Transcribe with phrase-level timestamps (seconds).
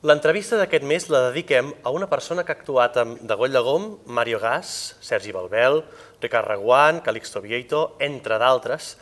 [0.00, 3.82] L'entrevista d'aquest mes la dediquem a una persona que ha actuat amb Degoll de Gom,
[4.08, 5.82] Mario Gas, Sergi Balbel,
[6.22, 8.94] Ricard Reguant, Calixto Vieito, entre d'altres.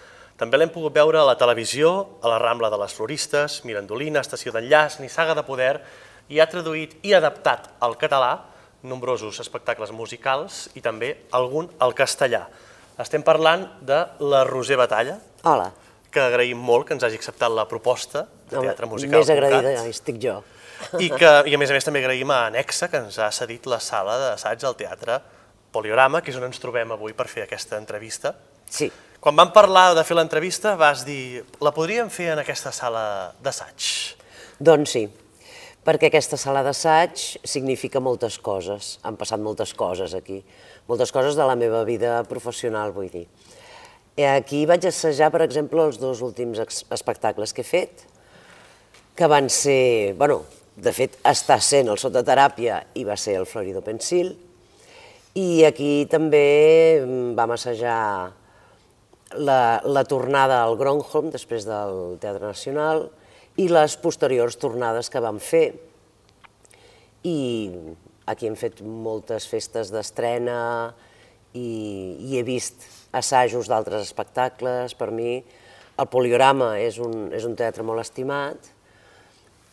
[0.43, 4.51] També l'hem pogut veure a la televisió, a la Rambla de les Floristes, Mirandolina, Estació
[4.51, 5.77] d'Enllaç, Nissaga de Poder,
[6.35, 8.33] i ha traduït i adaptat al català
[8.83, 12.49] nombrosos espectacles musicals i també algun al castellà.
[12.99, 15.71] Estem parlant de la Roser Batalla, Hola.
[16.11, 19.21] que agraïm molt que ens hagi acceptat la proposta de teatre musical.
[19.21, 20.41] Més agraïda estic jo.
[20.99, 23.67] I, que, I a més a més també agraïm a Anexa, que ens ha cedit
[23.67, 25.19] la sala d'assaig al Teatre
[25.75, 28.35] Poliorama, que és on ens trobem avui per fer aquesta entrevista.
[28.71, 33.33] Sí, Quan vam parlar de fer l'entrevista vas dir la podríem fer en aquesta sala
[33.43, 34.15] d'assaig.
[34.63, 35.09] doncs sí,
[35.85, 38.99] perquè aquesta sala d'assaig significa moltes coses.
[39.03, 40.39] Han passat moltes coses aquí,
[40.87, 43.27] moltes coses de la meva vida professional, vull dir.
[44.17, 46.59] Eh, Aquí vaig assajar, per exemple, els dos últims
[46.91, 48.07] espectacles que he fet,
[49.19, 50.45] que van ser, bueno,
[50.79, 54.35] de fet, està sent el Sototeràpia i va ser el Florido Pensil,
[55.39, 56.45] i aquí també
[57.03, 57.99] mm, vam assajar
[59.37, 63.09] la, la tornada al Gronholm després del Teatre Nacional
[63.59, 65.67] i les posteriors tornades que vam fer.
[67.27, 67.39] I
[68.31, 70.59] aquí hem fet moltes festes d'estrena
[71.53, 71.69] i,
[72.23, 74.95] i he vist assajos d'altres espectacles.
[74.95, 75.39] Per mi
[75.99, 78.78] el Poliorama és un, és un teatre molt estimat.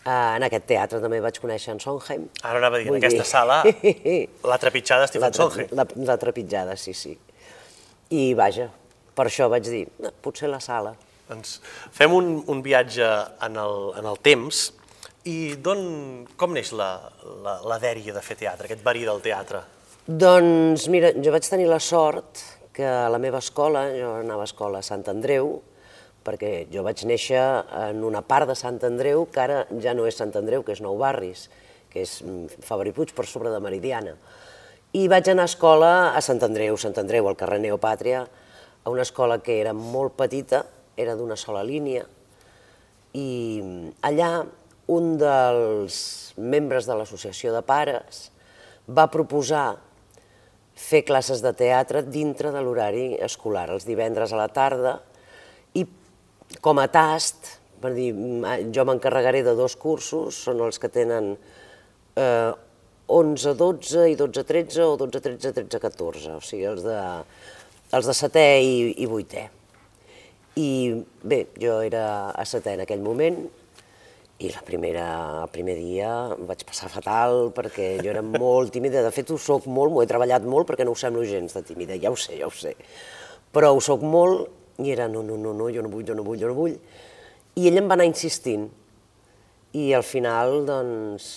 [0.05, 2.27] Eh, En aquest teatre també vaig conèixer en Sondheim.
[2.43, 3.63] Ara anava a dir, en aquesta dir- sala,
[4.51, 5.67] la trepitjada Stephen Sondheim.
[5.73, 7.15] la, la trepitjada, sí, sí.
[8.13, 8.67] I vaja,
[9.17, 10.93] per això vaig dir, "No, potser la sala.
[11.27, 11.59] Doncs
[11.91, 13.01] fem un, un viatge
[13.41, 14.73] en el, en el temps
[15.25, 17.09] i d'on, com neix la,
[17.41, 19.63] la, la dèria de fer teatre, aquest verí del teatre?
[20.05, 22.43] Doncs mira, jo vaig tenir la sort
[22.75, 25.63] que a la meva escola, jo anava a escola a Sant Andreu,
[26.25, 27.41] perquè jo vaig néixer
[27.85, 30.81] en una part de Sant Andreu que ara ja no és Sant Andreu, que és
[30.81, 31.47] Nou Barris,
[31.93, 34.15] que és mm, Fabra i Puig per sobre de Meridiana.
[34.95, 38.25] I vaig anar a escola a Sant Andreu, Sant Andreu, al carrer Neopàtria,
[38.85, 40.65] a una escola que era molt petita,
[40.97, 42.05] era d'una sola línia,
[43.15, 43.61] i
[44.03, 44.29] allà
[44.91, 45.97] un dels
[46.37, 48.29] membres de l'associació de pares
[48.85, 49.77] va proposar
[50.75, 54.99] fer classes de teatre dintre de l'horari escolar, els divendres a la tarda,
[56.61, 61.35] com a tast, per dir, mm, jo m'encarregaré de dos cursos, són els que tenen
[62.15, 62.53] eh,
[63.07, 66.97] 11, 12 i 12, 13 o 12, 13, 13, 14, o sigui, els de,
[67.93, 69.45] els de setè i, i vuitè.
[70.55, 70.69] I
[71.21, 73.37] bé, jo era a setè en aquell moment
[74.39, 75.05] i la primera,
[75.43, 79.03] el primer dia em vaig passar fatal perquè jo era molt tímida.
[79.03, 81.63] De fet, ho soc molt, m'ho he treballat molt perquè no ho semblo gens de
[81.63, 82.73] tímida, ja ho sé, ja ho sé.
[83.55, 84.49] Però ho soc molt
[84.83, 86.75] i era no, no, no, no, jo no vull, jo no vull, jo no vull.
[87.55, 88.67] I ell em va anar insistint
[89.75, 91.29] i al final, doncs,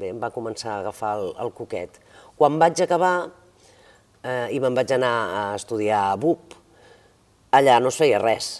[0.00, 2.00] bé, em va començar a agafar el, el coquet.
[2.36, 3.14] Quan vaig acabar
[4.24, 6.56] eh, i me'n vaig anar a estudiar a BUP,
[7.56, 8.52] allà no es feia res.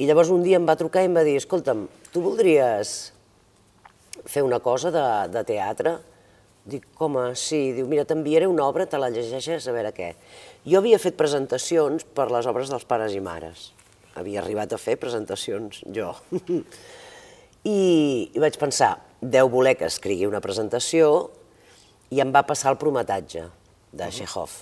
[0.00, 2.94] I llavors un dia em va trucar i em va dir, escolta'm, tu voldries
[4.26, 5.98] fer una cosa de, de teatre?
[6.70, 10.10] Dic, com a, sí, diu, mira, t'enviaré una obra, te la llegeixes a veure què.
[10.68, 13.70] Jo havia fet presentacions per les obres dels pares i mares.
[14.18, 16.12] Havia arribat a fer presentacions jo.
[17.64, 17.80] I,
[18.34, 21.30] I vaig pensar, deu voler que escrigui una presentació
[22.12, 23.46] i em va passar el prometatge
[23.96, 24.52] de Chekhov.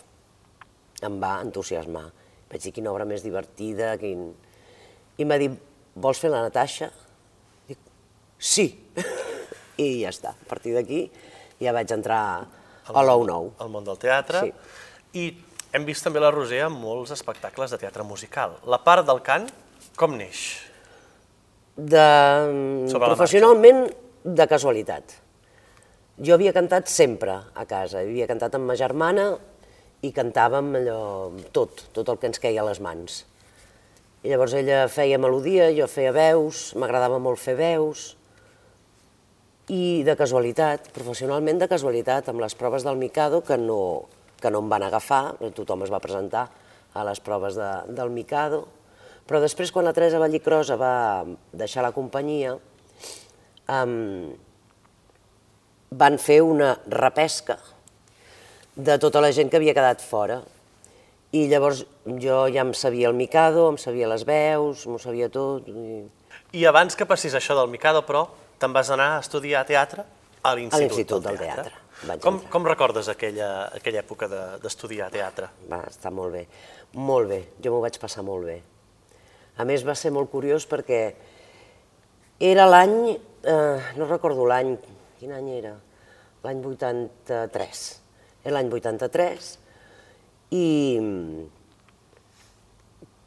[1.07, 2.07] Em va entusiasmar.
[2.51, 4.31] Vaig dir, quina obra més divertida, quin...
[5.19, 5.51] I em va dir,
[5.99, 6.93] vols fer la Natasha?
[7.67, 7.81] Dic,
[8.39, 8.71] sí.
[9.83, 10.35] I ja està.
[10.35, 11.05] A partir d'aquí
[11.59, 12.23] ja vaig entrar
[12.89, 13.53] a l'Ou-Nou.
[13.59, 14.47] al món del teatre.
[14.47, 14.55] Sí.
[15.19, 18.57] I hem vist també la Roser en molts espectacles de teatre musical.
[18.69, 19.49] La part del cant,
[19.99, 20.45] com neix?
[21.77, 22.05] De,
[22.91, 23.87] Sobre professionalment,
[24.25, 25.15] de casualitat.
[26.19, 29.31] Jo havia cantat sempre a casa, havia cantat amb ma germana
[30.03, 31.01] i cantàvem allò,
[31.55, 33.23] tot, tot el que ens queia a les mans.
[34.27, 38.15] I llavors ella feia melodia, jo feia veus, m'agradava molt fer veus,
[39.71, 44.09] i de casualitat, professionalment de casualitat, amb les proves del Mikado, que no,
[44.41, 46.49] que no em van agafar, tothom es va presentar
[46.95, 48.65] a les proves de, del Mikado,
[49.29, 52.55] però després, quan la Teresa Vallicrosa va deixar la companyia,
[53.69, 54.31] um,
[56.01, 57.59] van fer una repesca
[58.75, 60.39] de tota la gent que havia quedat fora.
[61.37, 61.83] I llavors
[62.23, 65.67] jo ja em sabia el Mikado, em sabia les veus, m'ho sabia tot.
[65.69, 66.07] I...
[66.57, 68.25] I abans que passés això del Mikado, però,
[68.57, 70.07] te'n vas anar a estudiar teatre
[70.41, 71.69] a l'Institut del del Teatre.
[71.69, 71.88] Teatre.
[72.07, 72.51] Vaig Com, entrar.
[72.51, 75.49] com recordes aquella, aquella època de- d'estudiar teatre?
[75.69, 76.47] Va estar molt bé,
[76.95, 78.63] molt bé, jo m'ho vaig passar molt bé.
[79.59, 81.15] A més va ser molt curiós perquè
[82.39, 84.77] era l'any, eh, no recordo l'any,
[85.19, 85.75] quin any era?
[86.45, 88.01] L'any 83.
[88.45, 89.59] Era l'any 83
[90.55, 91.47] i mm,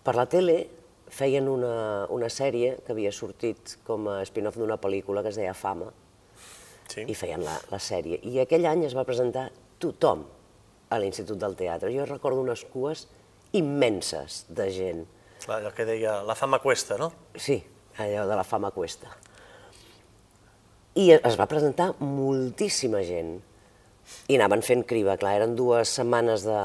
[0.04, 0.70] per la tele
[1.12, 5.54] feien una, una sèrie que havia sortit com a spin-off d'una pel·lícula que es deia
[5.54, 5.92] Fama,
[6.92, 7.06] Sí.
[7.08, 8.20] i feien la, la sèrie.
[8.28, 9.48] I aquell any es va presentar
[9.82, 10.26] tothom
[10.92, 11.92] a l'Institut del Teatre.
[11.96, 13.06] Jo recordo unes cues
[13.56, 15.06] immenses de gent.
[15.42, 17.12] Clar, allò que deia, la fama cuesta, no?
[17.36, 17.58] Sí,
[17.98, 19.10] allò de la fama cuesta.
[21.00, 23.38] I es va presentar moltíssima gent.
[24.28, 26.62] I anaven fent criba, clar, eren dues setmanes de,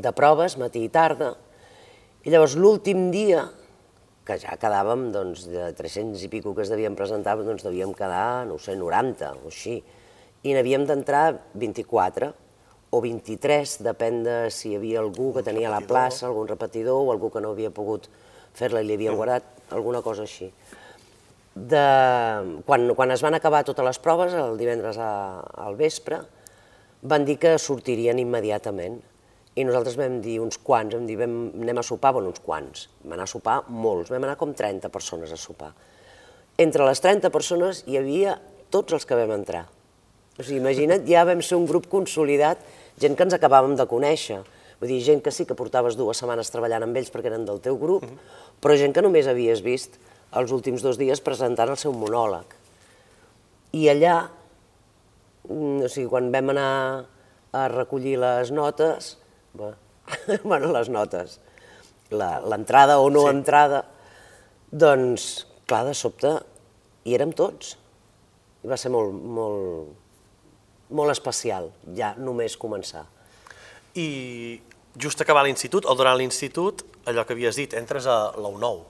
[0.00, 1.34] de proves, matí i tarda.
[2.24, 3.44] I llavors l'últim dia,
[4.26, 8.46] que ja quedàvem doncs, de 300 i pico que es devien presentar, doncs devíem quedar,
[8.46, 9.80] no ho sé, 90 o així.
[10.42, 11.24] I n'havíem d'entrar
[11.58, 12.32] 24
[12.92, 17.10] o 23, depèn de si hi havia algú que tenia la plaça, algun repetidor o
[17.14, 18.08] algú que no havia pogut
[18.54, 20.50] fer-la i li havien guardat, alguna cosa així.
[21.52, 21.84] De,
[22.68, 26.20] quan, quan es van acabar totes les proves, el divendres a, al vespre,
[27.02, 29.00] van dir que sortirien immediatament.
[29.52, 32.86] I nosaltres vam dir uns quants, vam dir, vam, anem a sopar, bueno, uns quants.
[33.02, 35.74] Vam anar a sopar molts, vam anar com 30 persones a sopar.
[36.62, 38.38] Entre les 30 persones hi havia
[38.72, 39.66] tots els que vam entrar.
[40.38, 42.62] O sigui, imagina't, ja vam ser un grup consolidat,
[43.00, 44.40] gent que ens acabàvem de conèixer.
[44.80, 47.60] Vull dir, gent que sí que portaves dues setmanes treballant amb ells perquè eren del
[47.62, 48.08] teu grup,
[48.58, 50.00] però gent que només havies vist
[50.40, 52.56] els últims dos dies presentant el seu monòleg.
[53.76, 54.16] I allà,
[55.44, 56.70] mm, o sigui, quan vam anar
[57.52, 59.18] a recollir les notes,
[59.54, 59.72] bé,
[60.44, 61.38] bueno, les notes,
[62.10, 63.34] la- l'entrada o no Sí.
[63.34, 63.84] entrada,
[64.70, 66.32] doncs, clar, de sobte,
[67.04, 67.76] hi érem tots.
[68.62, 69.88] I va ser molt, molt,
[70.94, 73.04] molt especial, ja només començar.
[73.98, 74.60] I
[74.96, 78.84] just acabar l'institut, o durant l'institut, allò que havies dit, entres a la U9,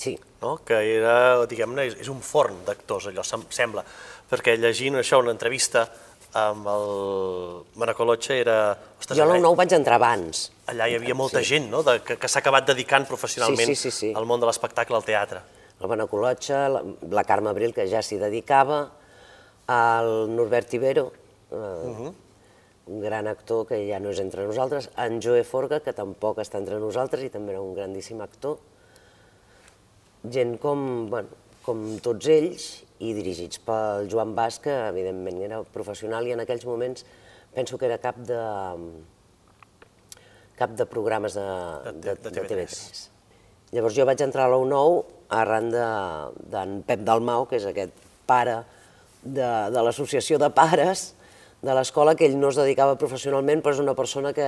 [0.00, 0.54] Sí, no?
[0.64, 3.82] que era, diguem-ne, és, és un forn d'actors, allò sem sembla,
[4.30, 5.82] perquè llegint això, una entrevista
[6.38, 6.84] amb el
[7.80, 8.56] Manacolotxa era...
[9.00, 10.50] Ostres, jo allà, 9 vaig entrar abans.
[10.70, 11.82] allà hi havia molta gent no?
[11.82, 14.12] de, que, que s'ha acabat dedicant professionalment Sí, sí, sí, sí.
[14.14, 15.42] al món de l'espectacle, al teatre.
[15.80, 18.82] El Benacolotxa, la, la Carme Abril, que ja s'hi dedicava,
[19.70, 21.06] el Norbert Ibero,
[21.50, 22.10] eh,
[22.90, 26.60] un gran actor que ja no és entre nosaltres, en Joe Forga, que tampoc està
[26.60, 28.58] entre nosaltres i també era un grandíssim actor.
[30.30, 36.26] Gent com, bueno, com tots ells i dirigits pel Joan Bas, que evidentment era professional
[36.28, 37.04] i en aquells moments
[37.54, 38.36] penso que era cap de,
[40.58, 42.66] cap de programes de, De- de de, de TV3.
[42.66, 43.06] TV3.
[43.72, 45.04] Llavors jo vaig entrar a l'U9
[45.40, 47.94] arran de- d'en Pep Dalmau, que és aquest
[48.26, 48.58] pare
[49.22, 51.14] de, de l'associació de pares
[51.62, 54.46] de l'escola, que ell no es dedicava professionalment, però és una persona que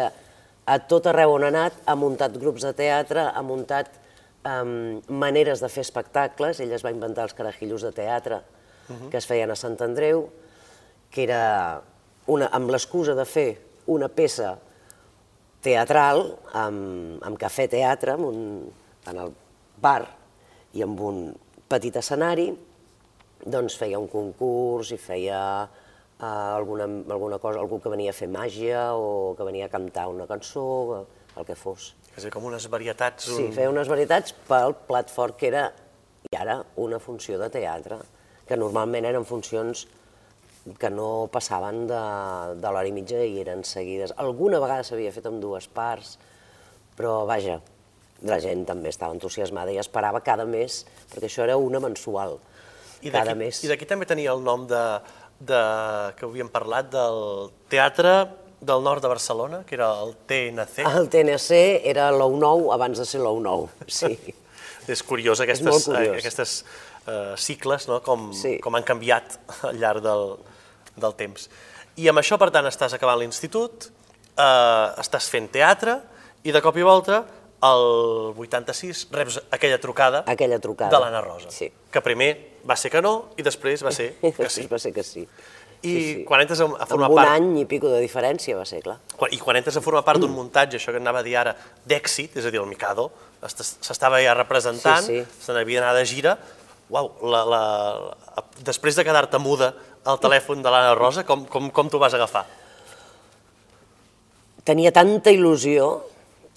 [0.64, 3.90] a tot arreu on ha anat ha muntat grups de teatre, ha muntat
[4.48, 8.42] um, maneres de fer espectacles, ell es va inventar els carajillos de teatre
[9.10, 10.26] que es feien a Sant Andreu,
[11.12, 11.82] que era
[12.32, 13.46] una, amb l'excusa de fer
[13.92, 14.56] una peça
[15.62, 16.24] teatral,
[16.58, 18.42] amb, amb cafè teatre, amb un,
[19.08, 19.32] en el
[19.82, 20.02] bar
[20.74, 21.24] i amb un
[21.70, 22.50] petit escenari,
[23.42, 28.30] doncs feia un concurs i feia eh, alguna, alguna cosa, algú que venia a fer
[28.30, 31.06] màgia o que venia a cantar una cançó,
[31.36, 31.92] el que fos.
[32.12, 33.30] És a dir, com unes varietats...
[33.32, 35.66] Sí, feia unes varietats pel plat fort que era,
[36.28, 37.98] i ara, una funció de teatre,
[38.48, 39.86] que normalment eren funcions
[40.78, 42.02] que no passaven de,
[42.62, 44.12] de l'hora i mitja i eren seguides.
[44.22, 46.14] Alguna vegada s'havia fet amb dues parts,
[46.98, 47.58] però vaja,
[48.28, 52.38] la gent també estava entusiasmada i esperava cada mes, perquè això era una mensual.
[53.02, 53.64] I cada d'aquí mes.
[53.64, 54.82] i d'aquí també tenia el nom de,
[55.40, 55.62] de,
[56.18, 58.14] que havíem parlat del Teatre
[58.62, 60.84] del Nord de Barcelona, que era el TNC.
[60.86, 61.56] El TNC
[61.90, 64.14] era l'Ou9 abans de ser l'Ou9, sí.
[64.92, 66.14] És curiós aquestes, molt curiós.
[66.14, 66.54] eh, aquestes
[67.06, 68.00] eh, cicles, no?
[68.06, 68.56] com, Sí.
[68.62, 69.36] com han canviat
[69.68, 70.36] al llarg del,
[70.96, 71.48] del temps.
[71.98, 73.90] I amb això, per tant, estàs acabant l'institut,
[74.38, 75.98] eh, estàs fent teatre,
[76.46, 77.20] i de cop i volta,
[77.62, 77.84] el
[78.42, 80.90] 86, reps aquella trucada, Aquella trucada.
[80.90, 81.68] de l'Anna Rosa, Sí.
[81.92, 82.32] que primer
[82.68, 84.66] va ser que no i després va ser que sí.
[84.66, 85.22] va ser que sí.
[85.82, 87.30] I quan entres a, a formar Amb un part...
[87.34, 88.98] any i pico de diferència va ser, clar.
[89.18, 91.56] Quan, I quan entres a formar part d'un muntatge, això que anava a dir ara,
[91.88, 93.08] d'èxit, és a dir, el Mikado,
[93.42, 96.36] est- s'estava ja representant, Sí, se n'havia d'anar de gira,
[96.92, 97.62] uau, la, la,
[98.36, 99.72] la, després de quedar-te muda
[100.04, 102.44] al telèfon de l'Anna Rosa, com, com, com t'ho vas agafar?
[104.62, 105.88] Tenia tanta il·lusió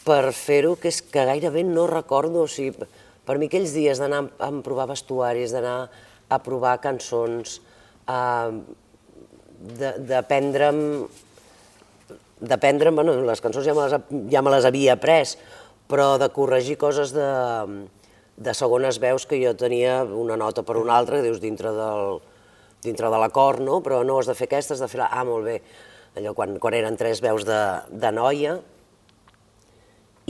[0.06, 2.86] per fer-ho que és que gairebé no recordo, o sigui,
[3.26, 5.88] per mi aquells dies d'anar a provar vestuaris, d'anar
[6.30, 7.58] a provar cançons,
[8.06, 8.76] a, de-
[9.66, 10.82] d'aprendre'm
[12.46, 15.36] d'aprendre'm, bueno, les cançons ja me les, ja me les havia après,
[15.90, 17.28] però de corregir coses de,
[18.36, 22.20] de segones veus que jo tenia una nota per una altra, que dius, dintre del,
[22.84, 23.82] dintre de l'acord, no?
[23.86, 25.10] però no, has de fer aquesta, has de fer la...
[25.12, 25.60] Ah, molt bé.
[26.20, 28.60] Allò quan, quan eren tres veus de, de noia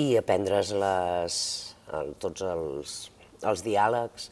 [0.01, 1.35] i aprendre's les,
[1.93, 2.95] el, tots els,
[3.45, 4.31] els diàlegs,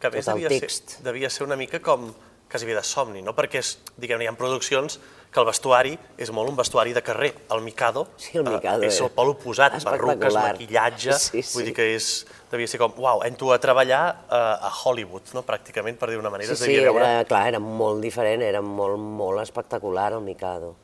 [0.00, 0.96] que a més tot el devia text.
[0.96, 2.08] ser, devia ser una mica com
[2.50, 3.34] quasi bé de somni, no?
[3.36, 4.98] Perquè és, diguem hi ha produccions
[5.30, 7.34] que el vestuari és molt un vestuari de carrer.
[7.52, 11.58] El Mikado, Sí, el Mikado, eh, és el pol oposat, perruques, maquillatge, Sí, sí.
[11.58, 15.42] vull dir que és, devia ser com, uau, entro a treballar eh, a Hollywood, no?
[15.44, 16.56] pràcticament, per dir d'una manera.
[16.56, 20.74] Sí, sí, veure era, clar, era molt diferent, era molt, molt espectacular el Mikado,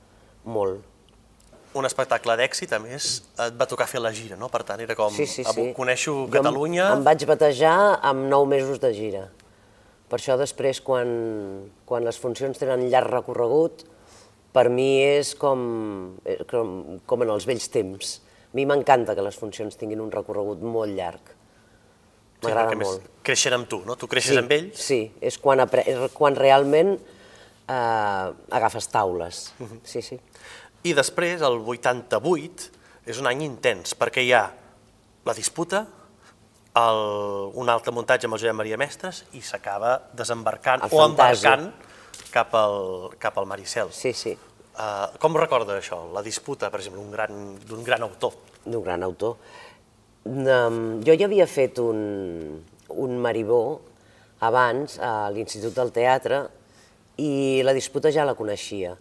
[0.44, 0.82] molt.
[1.74, 4.46] un espectacle d'èxit, a més, et va tocar fer la gira, no?
[4.48, 5.72] Per tant, era com, Sí, sí, "Avui sí.
[5.74, 6.92] coneixo Jo em- Catalunya...
[6.92, 9.24] Em, vaig batejar amb nou mesos de gira.
[10.08, 11.08] Per això després, quan,
[11.88, 13.86] quan les funcions tenen llarg recorregut,
[14.54, 15.62] per mi és com,
[16.24, 18.18] eh, com, com en els vells temps.
[18.52, 21.32] A mi m'encanta que les funcions tinguin un recorregut molt llarg.
[21.32, 23.08] Sí, M'agrada més molt.
[23.24, 23.96] Creixen amb tu, no?
[23.98, 28.28] Tu creixes sí, amb ells, Sí, és quan, és quan realment eh,
[28.60, 29.46] agafes taules.
[29.58, 29.80] Mhm.
[29.88, 30.20] Sí, sí.
[30.84, 32.70] I després, el 88,
[33.08, 34.44] és un any intens, perquè hi ha
[35.24, 35.86] la disputa,
[36.74, 37.00] el,
[37.54, 41.52] un altre muntatge amb el Josep Maria Mestres i s'acaba desembarcant El o Fantasio.
[41.52, 43.92] embarcant cap al, cap al Maricel.
[43.94, 44.34] Sí, sí.
[44.74, 48.34] Uh, com recorda això, la disputa, per exemple, d'un gran, gran autor?
[48.64, 49.36] d'un gran autor.
[50.24, 53.80] Um, jo ja havia fet un, un maribó
[54.40, 56.40] abans a l'Institut del Teatre
[57.20, 58.96] i la disputa ja la coneixia.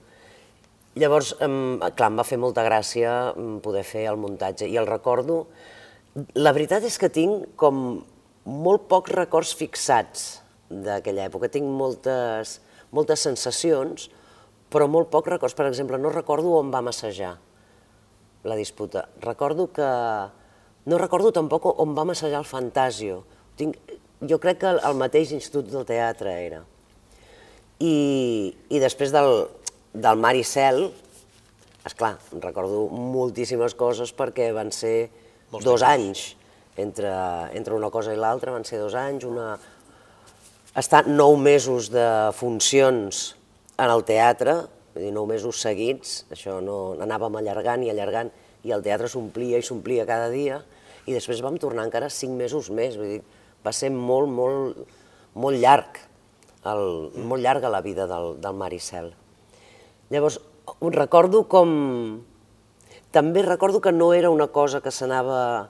[0.99, 4.85] Llavors, um, clar, em va fer molta gràcia em, poder fer el muntatge i el
[4.85, 5.47] recordo.
[6.13, 7.77] La veritat és que tinc com
[8.45, 10.27] molt pocs records fixats
[10.69, 11.49] d'aquella època.
[11.49, 12.59] Tinc moltes,
[12.93, 14.09] moltes sensacions,
[14.69, 15.55] però molt pocs records.
[15.57, 17.33] Per exemple, no recordo on vam assajar
[18.43, 19.07] la disputa.
[19.21, 19.89] Recordo que...
[20.85, 23.23] No recordo tampoc on vam assajar el Fantasio.
[23.57, 23.77] Tinc...
[24.23, 26.61] Jo crec que el mateix Institut del Teatre era.
[27.83, 29.47] I, i després del,
[29.91, 30.85] del Mar i Cel,
[31.87, 35.09] esclar, recordo moltíssimes coses perquè van ser
[35.53, 36.31] Molts dos anys.
[36.81, 37.09] Entre,
[37.53, 39.53] entre una cosa i l'altra van ser dos anys, una...
[40.73, 43.35] Estar nou mesos de funcions
[43.77, 44.55] en el teatre,
[44.95, 48.31] vull dir, nou mesos seguits, això no, anàvem allargant i allargant,
[48.65, 50.63] i el teatre s'omplia i s'omplia cada dia,
[51.05, 53.21] i després vam tornar encara cinc mesos més, vull dir,
[53.61, 54.81] va ser molt, molt,
[55.37, 56.01] molt llarg,
[56.73, 56.85] el,
[57.21, 59.13] molt llarga la vida del, del Maricel.
[60.09, 60.41] Llavors,
[60.97, 61.69] recordo com...
[63.13, 65.69] També recordo que no era una cosa que s'anava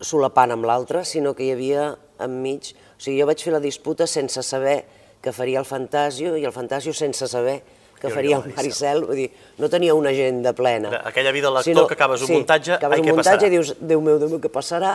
[0.00, 1.90] solapant amb l'altra, sinó que hi havia
[2.24, 2.72] enmig...
[2.98, 4.78] O sigui, jo vaig fer la disputa sense saber
[5.22, 7.60] que faria el Fantasio i el Fantasio sense saber
[7.98, 9.28] que faria el Maricel, vull dir,
[9.58, 10.92] no tenia una agenda plena.
[11.04, 13.50] Aquella vida de l'actor que acabes un sí, muntatge, acabes ai, un què muntatge passarà?
[13.50, 14.92] i dius, Déu meu, Déu meu, què passarà?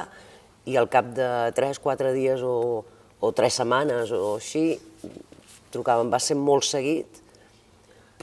[0.71, 2.55] I al cap de 3, 4 dies o,
[3.19, 4.79] o 3 setmanes o així,
[5.75, 7.22] trucaven, va ser molt seguit,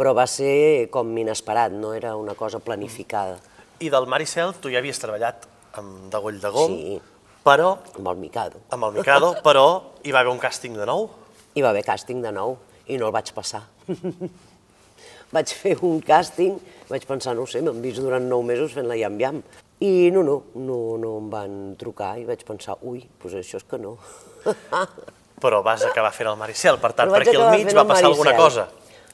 [0.01, 3.37] però va ser com inesperat, no era una cosa planificada.
[3.85, 5.45] I del Maricel tu ja havies treballat
[5.77, 7.01] amb Degoll de Gom, Sí.
[7.45, 8.61] però, amb el Mikado.
[8.71, 11.11] amb el Mikado, però hi va haver un càsting de nou.
[11.53, 13.61] Hi va haver càsting de nou i no el vaig passar.
[15.37, 16.57] vaig fer un càsting,
[16.89, 19.43] vaig pensar, no ho sé, m'han vist durant nou mesos fent la iam-iam.
[19.81, 23.69] I no, no, no, no em van trucar i vaig pensar, ui, doncs això és
[23.69, 23.99] que no.
[25.41, 28.37] Però vas acabar fent el Maricel, per tant, per aquí al mig va passar alguna
[28.37, 28.69] cosa.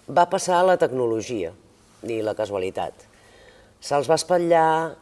[0.06, 1.50] Va passar la tecnologia
[2.06, 3.00] i la casualitat.
[3.82, 4.94] Se'ls va espatllar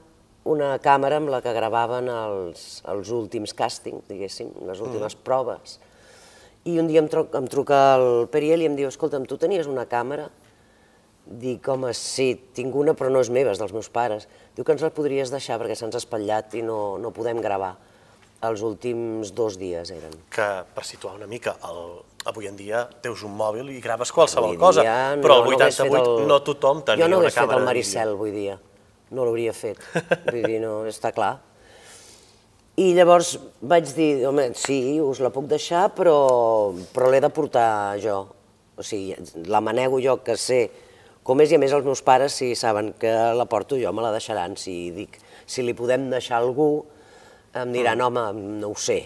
[0.48, 5.78] una càmera amb la que gravaven els, els últims càstings, diguéssim, les últimes proves.
[6.64, 9.68] I un dia em, tro em truca el Periel i em diu, escolta'm, tu tenies
[9.68, 10.30] una càmera?
[11.24, 14.24] Dic, home, sí, tinc una, però no és meva, és dels meus pares.
[14.56, 17.74] Diu que ens la podries deixar perquè se'ns ha espatllat i no, no podem gravar.
[18.44, 20.12] Els últims dos dies eren.
[20.30, 21.80] Que, per situar una mica, el,
[22.28, 25.56] avui en dia teus un mòbil i graves qualsevol Avui cosa, dia però el no
[25.56, 28.14] hagués 88 fet el- no tothom tenia Jo no una hagués fet càmera el Maricel,
[28.20, 28.54] vull dir.
[29.14, 29.78] No l'hauria fet.
[30.32, 31.36] Vull dir, no, està clar.
[32.82, 36.16] I llavors vaig dir, home, sí, us la puc deixar, però,
[36.94, 38.16] però l'he de portar jo.
[38.74, 39.14] O sigui,
[39.46, 40.64] la manego jo, que sé
[41.24, 44.02] com és, i a més els meus pares, si saben que la porto jo, me
[44.02, 44.56] la deixaran.
[44.60, 46.82] Si dic, si li podem deixar a algú,
[47.54, 48.06] em diran, Mm.
[48.06, 48.98] home, no ho sé.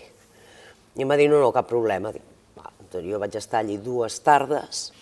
[0.97, 2.13] I em va dir, no, no, cap problema.
[2.13, 2.23] Dic,
[2.57, 4.93] va, doncs jo vaig estar allí dues tardes,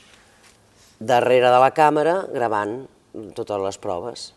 [0.99, 2.87] darrere de la càmera, gravant
[3.35, 4.33] totes les proves.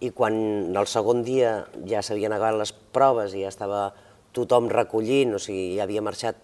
[0.00, 3.92] I quan el segon dia ja s'havien acabat les proves i ja estava
[4.32, 6.36] tothom recollint, o sigui, ja havia marxat,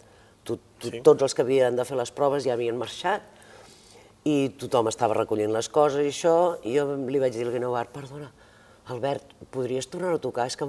[0.45, 1.01] tot, tot, Sí.
[1.01, 3.23] tots els que havien de fer les proves ja havien marxat,
[4.25, 7.91] i tothom estava recollint les coses i això, i jo li vaig dir al Guinovart,
[7.91, 8.31] perdona,
[8.89, 10.47] Albert, podries tornar a tocar?
[10.47, 10.67] És que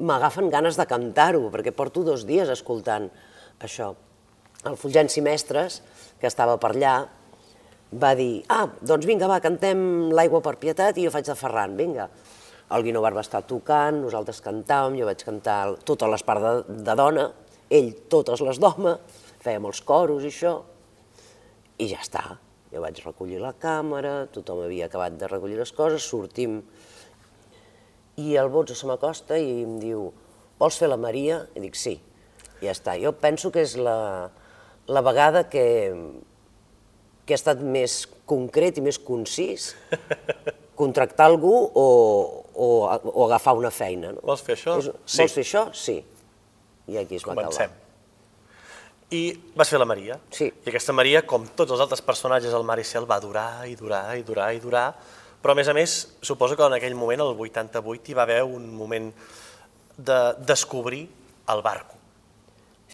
[0.00, 3.10] m'agafen ganes de cantar-ho, perquè porto dos dies escoltant
[3.60, 3.94] això.
[4.64, 5.80] el Fulgenci Mestres,
[6.20, 6.94] que estava per allà,
[7.92, 11.76] va dir, ah, doncs vinga, va, cantem l'aigua per pietat i jo faig de Ferran,
[11.78, 12.08] vinga.
[12.70, 16.94] El Guinovar va estar tocant, nosaltres cantàvem, jo vaig cantar totes les parts de, de
[16.94, 17.30] dona,
[17.70, 18.94] ell totes les d'home,
[19.42, 20.54] fèiem els coros i això,
[21.80, 22.24] i ja està.
[22.70, 26.60] Jo vaig recollir la càmera, tothom havia acabat de recollir les coses, sortim,
[28.20, 30.08] i el Botzo se m'acosta i em diu,
[30.60, 31.42] vols fer la Maria?
[31.56, 31.96] I dic, sí.
[32.60, 32.96] Ja està.
[33.00, 34.28] Jo penso que és la,
[34.92, 35.64] la vegada que,
[37.24, 39.72] que ha estat més concret i més concís
[40.80, 41.86] contractar algú o,
[42.54, 44.12] o, o agafar una feina.
[44.16, 44.22] No?
[44.24, 44.78] Vols fer això?
[44.80, 45.22] És, Sí.
[45.22, 45.64] Vols fer això?
[45.76, 45.96] Sí.
[46.90, 47.70] I aquí es va Comencem.
[47.70, 47.86] acabar.
[49.10, 49.22] I
[49.58, 50.20] vas fer la Maria.
[50.30, 50.46] Sí.
[50.46, 54.22] I aquesta Maria, com tots els altres personatges del Maricel, va durar i durar i
[54.22, 54.84] durar i durar,
[55.40, 58.42] però a més a més, suposo que en aquell moment, el 88, hi va haver
[58.44, 59.08] un moment
[59.96, 61.06] de descobrir
[61.52, 61.96] el barco.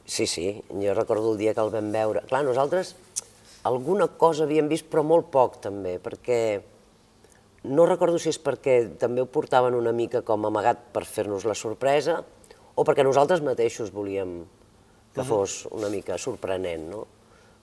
[0.05, 2.23] Sí, sí, jo recordo el dia que el vam veure.
[2.31, 2.95] Clar, nosaltres
[3.67, 6.39] alguna cosa havíem vist, però molt poc també, perquè
[7.67, 11.57] no recordo si és perquè també ho portaven una mica com amagat per fer-nos la
[11.59, 12.21] sorpresa
[12.77, 14.39] o perquè nosaltres mateixos volíem
[15.17, 17.07] que fos una mica sorprenent, no?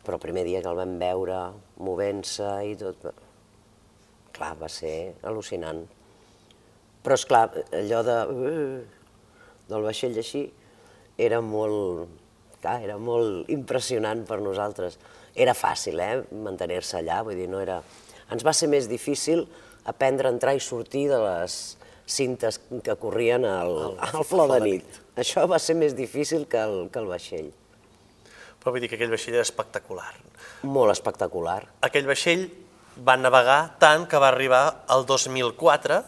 [0.04, 1.38] Però el primer dia que el vam veure
[1.80, 3.06] movent-se i tot,
[4.34, 5.84] clar, va ser al·lucinant.
[7.04, 8.18] Però, és clar, allò de,
[9.70, 10.46] del vaixell així
[11.20, 12.10] era molt,
[12.62, 14.98] clar, era molt impressionant per nosaltres.
[15.34, 17.82] Era fàcil, eh, mantenir-se allà, vull dir, no era...
[18.34, 19.44] Ens va ser més difícil
[19.90, 21.58] aprendre a entrar i sortir de les
[22.10, 25.02] cintes que corrien al, al flor de nit.
[25.20, 27.52] Això va ser més difícil que el, que el vaixell.
[28.64, 30.12] Però vull dir que aquell vaixell era espectacular.
[30.64, 31.62] Molt espectacular.
[31.84, 32.48] Aquell vaixell
[32.98, 36.00] va navegar tant que va arribar al 2004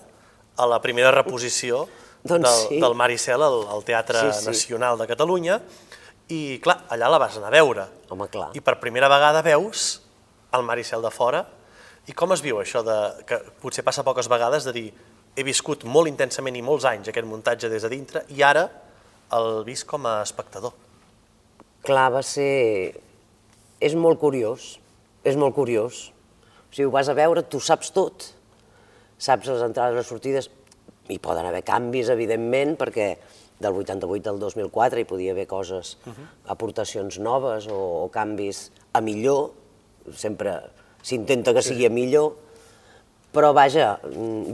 [0.55, 1.85] a la primera reposició
[2.25, 2.79] Doncs del, sí.
[2.81, 4.45] del Maricel al, al Teatre Sí, sí.
[4.49, 5.59] Nacional de Catalunya
[6.25, 7.83] i, clar, allà la vas anar a veure.
[8.09, 8.49] Home, clar.
[8.57, 9.99] I per primera vegada veus
[10.57, 11.43] el Maricel de fora.
[12.09, 12.95] I com es viu això de,
[13.29, 14.87] que potser passa poques vegades de dir
[15.35, 18.65] he viscut molt intensament i molts anys aquest muntatge des de dintre i ara
[19.35, 20.73] el visc com a espectador.
[21.85, 22.95] Clar, va ser...
[23.83, 24.77] És molt curiós,
[25.27, 26.07] és molt curiós.
[26.75, 28.25] O sigui, ho vas a veure, tu saps tot.
[29.15, 30.49] Saps les entrades i les sortides.
[31.07, 33.05] Hi poden haver canvis, evidentment, perquè
[33.63, 35.93] del 88 al 2004 hi podia haver coses,
[36.51, 39.53] aportacions noves o, o canvis a millor.
[40.19, 40.57] Sempre
[40.99, 42.33] s'intenta que sigui a millor.
[43.31, 43.93] Però, vaja,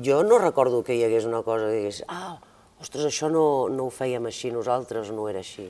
[0.06, 2.36] jo no recordo que hi hagués una cosa que digués ah,
[2.86, 5.66] ostres, això no, no ho fèiem així nosaltres, no era així.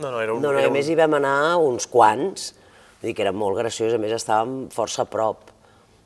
[0.00, 2.50] No, no, era un, No, no, a més hi vam anar uns quants,
[2.98, 5.54] vull dir que era molt graciós, a més estàvem força a prop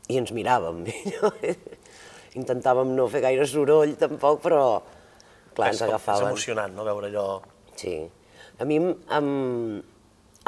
[0.09, 0.83] i ens miràvem.
[2.41, 4.65] Intentàvem no fer gaire soroll tampoc, però
[5.55, 6.33] clar, ens és, és agafaven.
[6.33, 7.27] emocionant, no?, veure allò...
[7.77, 7.97] Sí.
[8.61, 9.31] A mi em, em,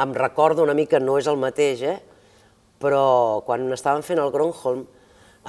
[0.05, 1.99] em recorda una mica, no és el mateix, eh?
[2.85, 4.85] però quan estàvem fent el Gronholm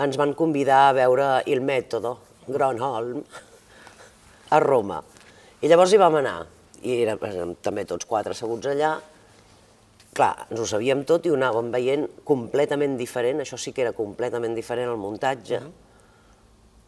[0.06, 2.16] ens van convidar a veure Il Mètodo,
[2.48, 3.24] Gronholm,
[4.52, 5.02] a Roma.
[5.64, 6.38] I llavors hi vam anar,
[6.84, 8.96] i érem, érem també tots quatre asseguts allà.
[10.16, 13.96] Clar, ens ho sabíem tot i ho anàvem veient completament diferent, això sí que era
[13.96, 15.60] completament diferent el muntatge,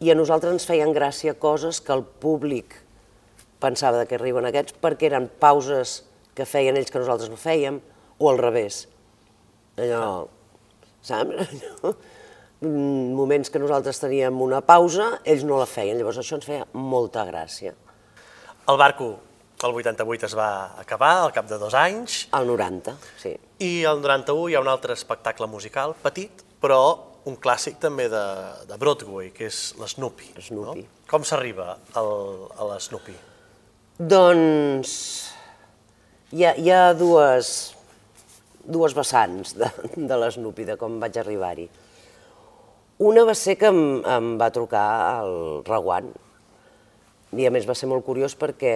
[0.00, 2.78] i a nosaltres ens feien gràcia coses que el públic
[3.60, 5.98] pensava què arriben aquests, perquè eren pauses
[6.38, 7.82] que feien ells que nosaltres no fèiem,
[8.18, 8.86] o al revés.
[9.76, 10.28] Allò,
[11.04, 11.44] saps?
[11.44, 11.92] Allò,
[12.64, 16.66] mm, moments que nosaltres teníem una pausa, ells no la feien, llavors això ens feia
[16.72, 17.74] molta gràcia.
[18.68, 19.16] El barco,
[19.64, 23.34] el 88 es va acabar, al cap de dos anys, Al 90, sí.
[23.64, 26.80] i el 91 hi ha un altre espectacle musical, petit, però
[27.28, 28.24] un clàssic també de,
[28.68, 30.30] de Broadway, que és l'Snoopy.
[30.46, 30.84] Snoopy.
[30.84, 31.02] No?
[31.10, 32.04] Com s'arriba a
[32.70, 33.16] l'Snoopy?
[33.98, 34.94] Doncs
[36.32, 37.52] hi ha, hi ha dues,
[38.62, 41.68] dues vessants de, de l'Snoopy, de com vaig arribar-hi.
[43.08, 44.88] Una va ser que em, em va trucar
[45.24, 46.10] el Reguant,
[47.38, 48.72] i a més va ser molt curiós perquè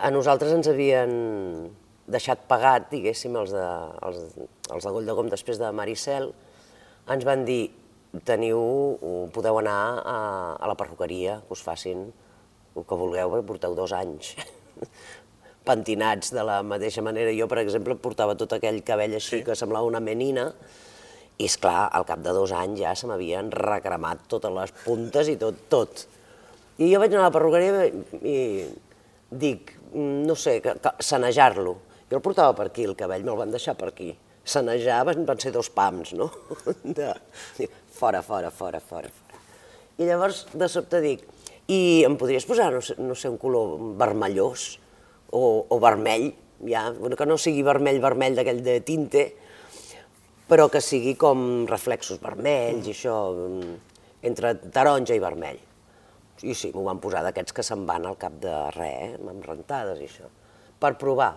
[0.00, 1.10] a nosaltres ens havien
[2.10, 3.66] deixat pagat, diguéssim, els de,
[4.06, 4.22] els,
[4.72, 6.30] els de Goll de Gom després de Maricel,
[7.10, 7.70] ens van dir,
[8.26, 8.60] teniu,
[9.34, 10.18] podeu anar a,
[10.58, 14.34] a la perruqueria, que us facin el que vulgueu, perquè porteu dos anys
[15.68, 17.32] pentinats de la mateixa manera.
[17.36, 19.44] Jo, per exemple, portava tot aquell cabell així Sí.
[19.46, 20.48] que semblava una menina,
[21.40, 25.30] i és clar, al cap de dos anys ja se m'havien recremat totes les puntes
[25.30, 26.06] i tot, tot.
[26.80, 27.86] I jo vaig anar a la perruqueria
[28.20, 28.40] i
[29.30, 30.60] dic, no sé,
[30.98, 31.76] sanejar-lo.
[32.10, 34.10] Jo el portava per aquí, el cabell, me'l van deixar per aquí.
[34.44, 36.30] Sanejar van, ser dos pams, no?
[36.98, 37.12] De,
[37.94, 39.40] fora, fora, fora, fora, fora.
[40.00, 41.26] I llavors, de sobte dic,
[41.68, 44.78] i em podries posar, no sé, no sé un color vermellós
[45.30, 46.30] o, o vermell?
[46.68, 49.24] ja, que no sigui vermell, vermell d'aquell de tinte,
[50.50, 53.74] però que sigui com reflexos vermells i això, mm,
[54.26, 55.60] entre taronja i vermell.
[56.40, 59.20] I sí, m'ho van posar d'aquests que se'n van al cap de res, eh?
[59.20, 60.28] amb rentades i això,
[60.80, 61.34] per provar.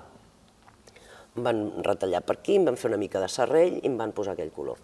[1.36, 4.14] Em van retallar per aquí, em van fer una mica de serrell i em van
[4.16, 4.80] posar aquell color.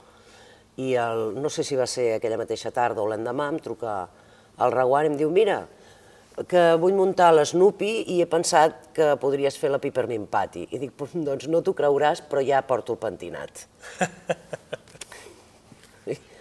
[0.80, 4.02] I el, no sé si va ser aquella mateixa tarda o l'endemà, em truca
[4.60, 5.62] el Reguant i em diu, mira,
[6.48, 10.68] que vull muntar l'Snoopy i he pensat que podries fer la Peppermint Patty.
[10.72, 13.66] I dic, doncs no t'ho creuràs, però ja porto el pentinat.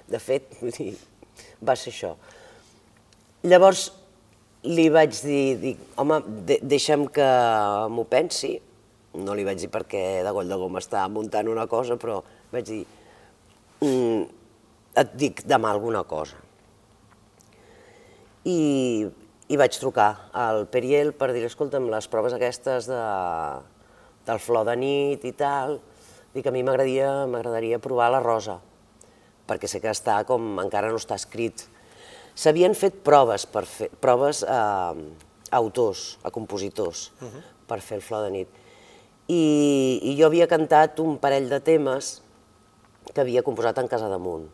[0.08, 0.54] De fet,
[1.60, 2.14] va ser això.
[3.46, 3.92] Llavors
[4.66, 7.26] li vaig dir, dic, home, de deixa'm que
[7.94, 8.56] m'ho pensi.
[9.22, 12.18] No li vaig dir perquè de goll de goma estava muntant una cosa, però
[12.50, 12.82] vaig dir,
[13.80, 14.26] mm,
[14.98, 16.36] et dic demà alguna cosa.
[18.44, 19.06] I,
[19.48, 23.00] i vaig trucar al Periel per dir, escolta'm, les proves aquestes de,
[24.26, 25.78] del flor de nit i tal,
[26.34, 28.58] dic, a mi m'agradaria provar la rosa,
[29.46, 31.68] perquè sé que està com, encara no està escrit.
[32.38, 37.42] S'havien fet proves, per fer, proves a, a autors, a compositors, uh -huh.
[37.66, 38.48] per fer el flor de nit.
[39.26, 42.22] I, I jo havia cantat un parell de temes
[43.12, 44.48] que havia composat en Casa Damunt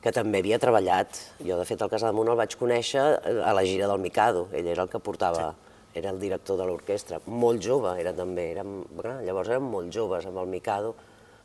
[0.00, 1.18] que també havia treballat.
[1.44, 3.02] Jo, de fet, el Casademunt el vaig conèixer
[3.44, 4.46] a la gira del Mikado.
[4.56, 5.98] Ell era el que portava, sí.
[6.00, 7.20] era el director de l'orquestra.
[7.26, 8.80] Molt jove era també, érem,
[9.26, 10.94] llavors érem molt joves amb el Mikado.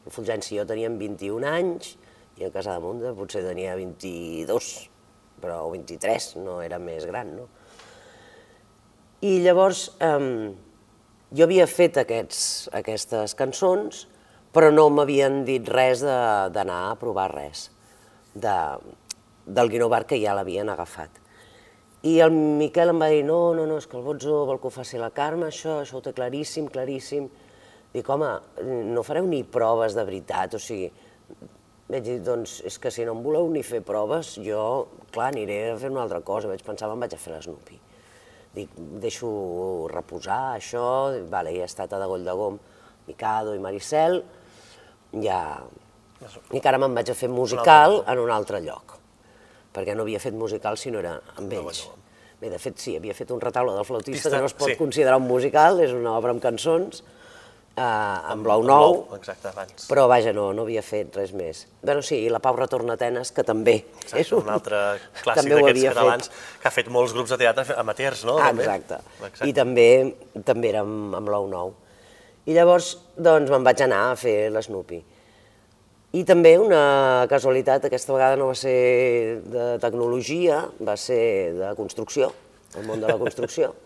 [0.05, 1.95] El Fulgenci i jo teníem 21 anys
[2.39, 4.71] i el Casademunt potser tenia 22,
[5.45, 7.47] però 23, no era més gran, no?
[9.25, 10.51] I llavors eh,
[11.35, 12.41] jo havia fet aquests,
[12.75, 14.05] aquestes cançons,
[14.55, 17.69] però no m'havien dit res d'anar a provar res
[18.35, 18.55] de,
[19.45, 21.21] del Guinovar que ja l'havien agafat.
[22.05, 24.69] I el Miquel em va dir, no, no, no, és que el Botzo vol que
[24.69, 27.27] ho faci la Carme, això, això ho té claríssim, claríssim.
[27.95, 28.29] Dic, home,
[28.93, 30.91] no fareu ni proves de veritat, o sigui,
[31.89, 34.61] vaig dir, doncs, és que si no em voleu ni fer proves, jo,
[35.11, 36.49] clar, aniré a fer una altra cosa.
[36.51, 37.79] Vaig pensar, me'n vaig a fer l'Snoopy.
[38.55, 38.71] Dic,
[39.03, 39.29] deixo
[39.91, 40.85] reposar això,
[41.31, 42.59] vale, ja he estat a de Goll de Gom,
[43.05, 44.21] Mikado i Maricel,
[45.21, 45.41] ja,
[46.51, 48.95] i que ara me'n vaig a fer musical en un altre lloc,
[49.75, 51.83] perquè no havia fet musical si no era amb ells.
[52.39, 54.79] Bé, de fet, sí, havia fet un retaule del flautista que no es pot sí.
[54.79, 57.03] considerar un musical, és una obra amb cançons,
[57.75, 59.87] eh, amb Blau Nou, exacte, abans.
[59.89, 61.65] però vaja, no, no havia fet res més.
[61.83, 64.81] Bueno, sí, i la Pau retorna a Atenes, que també exacte, és un, un altre
[65.23, 66.61] clàssic d'aquests catalans, fet.
[66.61, 68.37] que ha fet molts grups de teatre amateurs, no?
[68.39, 69.01] Ah, exacte.
[69.19, 69.49] exacte.
[69.49, 69.89] I també,
[70.47, 71.75] també era amb, amb Blau Nou.
[72.45, 75.01] I llavors, doncs, me'n vaig anar a fer l'Snoopy.
[76.15, 82.29] I també una casualitat, aquesta vegada no va ser de tecnologia, va ser de construcció,
[82.77, 83.73] el món de la construcció.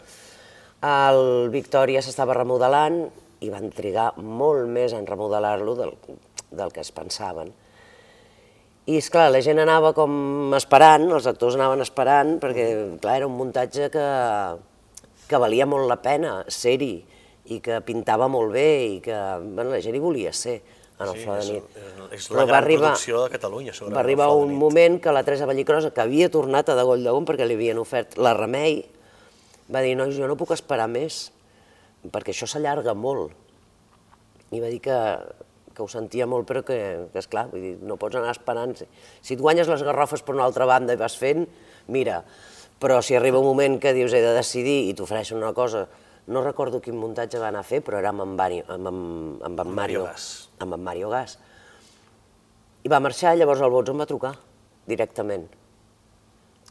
[0.80, 3.02] El Victòria s'estava remodelant
[3.40, 5.94] i van trigar molt més en remodelar-lo del,
[6.52, 7.52] del que es pensaven.
[8.90, 12.66] I, és clar, la gent anava com esperant, els actors anaven esperant, perquè,
[13.02, 14.08] clar, era un muntatge que,
[15.30, 16.96] que valia molt la pena ser-hi
[17.50, 20.60] i que pintava molt bé i que bueno, la gent hi volia ser
[21.00, 21.80] en el sí, Flor de Nit.
[22.10, 23.98] És, és la gran arribar, producció de Catalunya, segurament.
[23.98, 27.14] Va arribar un moment que la Teresa Vallicrosa, que havia tornat a de Goll de
[27.16, 28.82] Gom perquè li havien ofert la remei,
[29.72, 31.30] va dir, no, jo no puc esperar més,
[32.08, 33.36] perquè això s'allarga molt.
[34.56, 34.98] I va dir que,
[35.76, 36.80] que ho sentia molt, però que,
[37.14, 38.76] que esclar, vull dir, no pots anar esperant.
[38.80, 41.46] Si et guanyes les garrofes per una altra banda i vas fent,
[41.92, 42.24] mira,
[42.80, 45.88] però si arriba un moment que dius he de decidir i t'ofereixen una cosa
[46.30, 49.46] no recordo quin muntatge va anar a fer, però era amb en, Mario, amb, amb,
[49.48, 50.26] amb en Mario, Gas.
[50.62, 51.40] Amb en Mario Gas.
[52.86, 54.36] I va marxar, llavors el Bots em va trucar,
[54.88, 55.48] directament,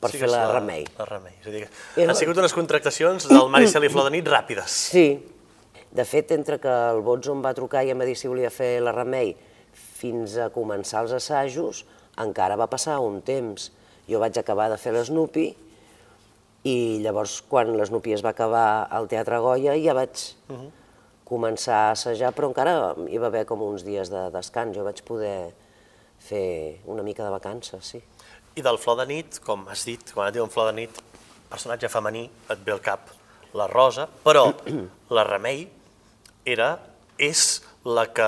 [0.01, 0.87] per sí fer la, la remei.
[0.99, 1.35] La remei.
[1.41, 4.79] És a dir, que han sigut unes contractacions del Maricel i Flor de Nit ràpides.
[4.95, 5.07] Sí.
[5.91, 8.51] De fet, entre que el Bots em va trucar i em va dir si volia
[8.53, 9.35] fer la remei
[9.99, 11.85] fins a començar els assajos,
[12.23, 13.71] encara va passar un temps.
[14.09, 15.49] Jo vaig acabar de fer l'Snoopy
[16.69, 20.15] i llavors, quan l'Snoopy es va acabar al Teatre Goya, ja vaig
[20.49, 20.71] uh -huh.
[21.25, 24.77] començar a assajar, però encara hi va haver com uns dies de descans.
[24.77, 25.53] Jo vaig poder
[26.19, 28.03] fer una mica de vacances, sí.
[28.59, 30.97] I del Flor de Nit, com has dit, quan et diuen Flor de Nit,
[31.47, 33.13] personatge femení, et ve al cap
[33.55, 34.49] la Rosa, però
[35.15, 35.63] la Remei
[36.43, 36.73] era,
[37.15, 37.45] és
[37.87, 38.27] la que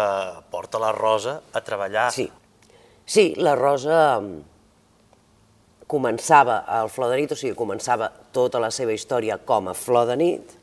[0.53, 2.07] porta la Rosa a treballar.
[2.15, 2.29] Sí,
[3.03, 3.99] sí la Rosa
[5.91, 10.07] començava el Flor de Nit, o sigui, començava tota la seva història com a Flor
[10.13, 10.57] de Nit,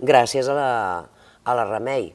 [0.00, 0.72] gràcies a la,
[1.44, 2.08] a la Remei.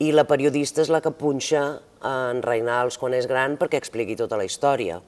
[0.00, 1.66] I la periodista és la que punxa
[2.08, 5.02] en Reinals quan és gran perquè expliqui tota la història.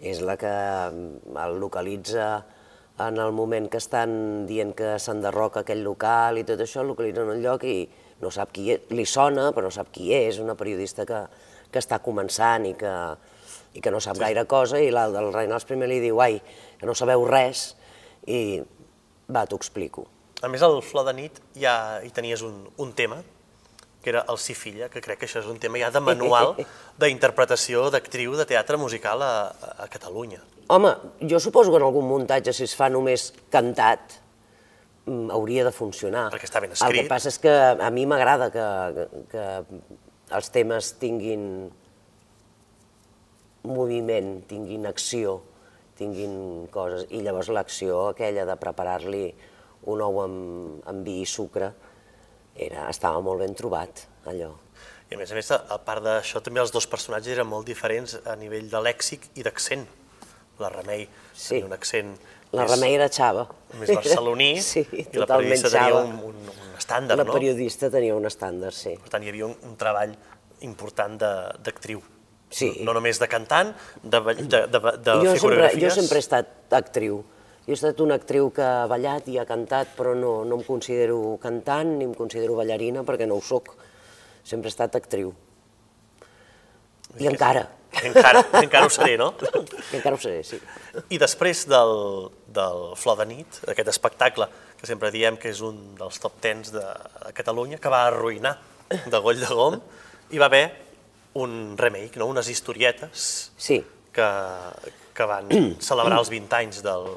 [0.00, 0.52] És la que
[0.88, 2.28] el localitza
[2.98, 7.28] en el moment que estan dient que s'enderroca aquell local i tot això, el localitzen
[7.28, 7.78] en un lloc i
[8.22, 11.22] no sap qui és, li sona, però no sap qui és, una periodista que,
[11.70, 12.94] que està començant i que,
[13.78, 14.24] i que no sap sí.
[14.24, 16.40] gaire cosa, i el del Reinals primer li diu, ai,
[16.80, 17.70] que no sabeu res,
[18.26, 18.58] i
[19.30, 20.08] va, t'ho explico.
[20.42, 23.22] A més, al Flor de nit ja hi tenies un, un tema,
[24.08, 26.54] que era el Sí filla, que crec que això és un tema ja de manual
[27.00, 29.32] d'interpretació d'actriu de teatre musical a,
[29.84, 30.40] a Catalunya.
[30.72, 30.94] Home,
[31.28, 34.16] jo suposo que en algun muntatge, si es fa només cantat,
[35.04, 36.28] mm, hauria de funcionar.
[36.32, 36.88] Perquè està ben escrit.
[36.88, 38.68] El que passa és que a mi m'agrada que,
[39.32, 39.44] que
[40.38, 41.44] els temes tinguin
[43.68, 45.42] moviment, tinguin acció,
[46.00, 49.26] tinguin coses, i llavors l'acció aquella de preparar-li
[49.88, 51.72] un ou amb, amb vi i sucre,
[52.58, 54.50] era, estava molt ben trobat, allò.
[55.08, 58.18] I a més a més, a part d'això, també els dos personatges eren molt diferents
[58.28, 59.86] a nivell de lèxic i d'accent.
[60.58, 61.54] La Remei sí.
[61.54, 62.16] tenia un accent
[62.52, 63.44] la més, Remei era xava.
[63.78, 67.32] Més barceloní sí, i la periodista tenia un, un, un estàndard, la no?
[67.32, 68.94] La periodista tenia un estàndard, sí.
[69.02, 70.14] Per tant, hi havia un, un treball
[70.64, 72.00] important d'actriu.
[72.48, 72.70] Sí.
[72.84, 75.74] No només de cantant, de, de, de, de jo coreografies.
[75.74, 77.20] Sempre, jo sempre he estat actriu.
[77.68, 80.62] Jo he estat una actriu que ha ballat i ha cantat, però no, no em
[80.64, 83.74] considero cantant ni em considero ballarina perquè no ho sóc.
[84.40, 85.34] Sempre he estat actriu.
[87.20, 87.66] I encara.
[88.08, 89.34] Encara, encara ho seré, no?
[89.92, 90.56] I encara ho seré, sí.
[91.12, 91.94] I després del,
[92.56, 94.48] del Flor de nit, aquest espectacle
[94.80, 98.56] que sempre diem que és un dels top tens de, de Catalunya, que va arruïnar
[99.12, 99.80] de Goll de Gom,
[100.32, 100.66] hi va haver
[101.36, 102.32] un remake, no?
[102.32, 103.82] unes historietes sí.
[104.12, 104.28] que,
[105.12, 105.52] que van
[105.84, 107.10] celebrar els 20 anys del,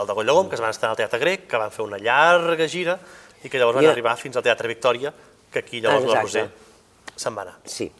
[0.00, 2.68] el de Gollogom, que es van estar al Teatre Grec, que van fer una llarga
[2.68, 2.98] gira
[3.44, 3.92] i que llavors van I...
[3.92, 5.12] arribar fins al Teatre Victòria,
[5.50, 6.16] que aquí llavors Exacte.
[6.16, 7.58] la Roser se'n va anar.
[7.68, 7.90] Sí.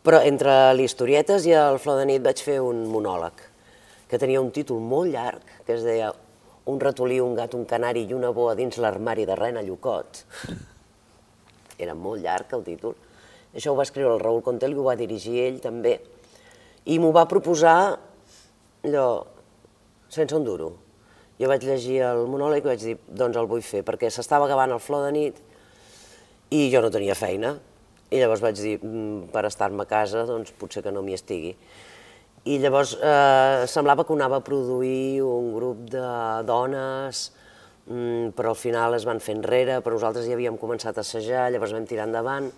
[0.00, 3.44] Però entre l'Historietes i el Flor de nit vaig fer un monòleg,
[4.08, 6.12] que tenia un títol molt llarg, que es deia
[6.70, 10.20] Un ratolí, un gat, un canari i una boa dins l'armari de Rena Llucot.
[11.84, 12.92] Era molt llarg el títol.
[13.56, 15.96] Això ho va escriure el Raül Contel i ho va dirigir ell també.
[16.84, 17.96] I m'ho va proposar
[18.84, 19.06] allò,
[20.12, 20.68] sense un duro.
[21.40, 24.74] Jo vaig llegir el monòleg i vaig dir, doncs el vull fer, perquè s'estava acabant
[24.74, 25.38] el flor de nit
[26.52, 27.54] i jo no tenia feina.
[28.10, 31.54] I llavors vaig dir, mm, per estar-me a casa, doncs potser que no m'hi estigui.
[32.44, 36.04] I llavors eh, semblava que anava a produir un grup de
[36.44, 37.32] dones,
[37.86, 41.48] mm, però al final es van fer enrere, però nosaltres ja havíem començat a assajar,
[41.50, 42.50] llavors vam tirar endavant.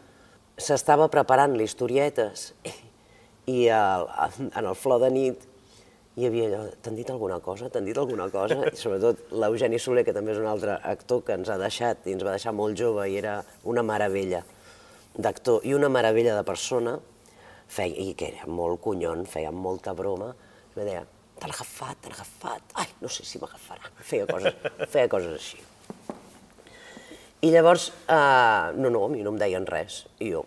[0.56, 2.52] S'estava preparant l'historietes
[3.46, 4.08] i el,
[4.50, 5.51] en el flor de nit
[6.14, 10.04] hi havia allò, t'han dit alguna cosa, t'han dit alguna cosa, i sobretot l'Eugeni Soler,
[10.04, 12.76] que també és un altre actor que ens ha deixat i ens va deixar molt
[12.76, 14.42] jove i era una meravella
[15.16, 16.98] d'actor i una meravella de persona,
[17.72, 20.32] feia, i que era molt conyon, feia molta broma,
[20.74, 21.02] i em deia,
[21.40, 24.56] te l'ha agafat, te l'ha agafat, ai, no sé si m'agafarà, feia coses,
[24.92, 25.62] feia coses així.
[27.42, 30.44] I llavors, eh, no, no, a mi no em deien res, i jo,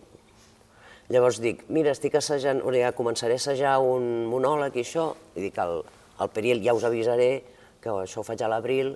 [1.14, 5.44] Llavors dic, mira, estic assajant, o ja començaré a assajar un monòleg i això, i
[5.44, 5.84] dic al,
[6.18, 7.44] al Peril, ja us avisaré,
[7.84, 8.96] que això ho faig a l'abril,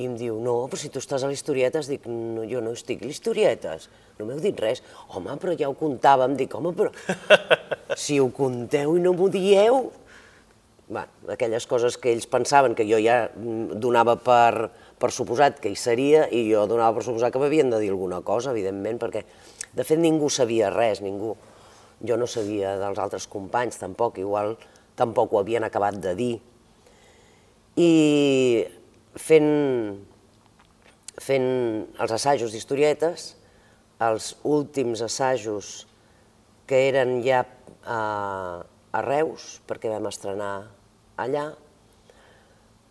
[0.00, 3.04] i em diu, no, però si tu estàs a l'historietes, dic, no, jo no estic
[3.04, 3.86] a l'historietes,
[4.18, 4.82] no m'heu dit res.
[5.14, 6.90] Home, però ja ho comptàvem, dic, home, però
[8.04, 9.84] si ho conteu i no m'ho dieu...
[10.90, 14.66] Bé, aquelles coses que ells pensaven que jo ja donava per,
[14.98, 18.18] per suposat que hi seria i jo donava per suposat que m'havien de dir alguna
[18.26, 19.22] cosa, evidentment, perquè
[19.76, 21.36] de fet, ningú sabia res, ningú.
[22.06, 24.56] Jo no sabia dels altres companys, tampoc, igual
[24.98, 26.34] tampoc ho havien acabat de dir.
[27.80, 27.92] I
[29.16, 29.50] fent,
[31.20, 31.48] fent
[32.00, 33.34] els assajos d'historietes,
[34.00, 35.86] els últims assajos
[36.66, 37.44] que eren ja
[37.84, 38.00] a,
[38.64, 40.54] a Reus, perquè vam estrenar
[41.20, 41.50] allà,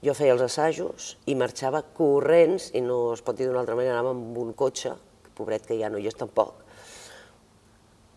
[0.06, 3.98] jo feia els assajos i marxava corrents, i no es pot dir d'una altra manera,
[3.98, 4.94] anava amb un cotxe,
[5.36, 6.68] pobret que ja no hi és tampoc,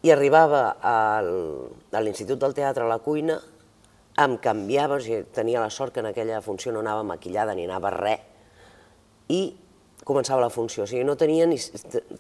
[0.03, 1.33] i arribava al,
[1.95, 3.39] a l'Institut del Teatre a la cuina,
[4.23, 7.65] em canviava, o sigui, tenia la sort que en aquella funció no anava maquillada ni
[7.69, 8.25] anava res,
[9.33, 9.43] i
[10.05, 10.85] començava la funció.
[10.85, 11.59] O sigui, no tenia, ni,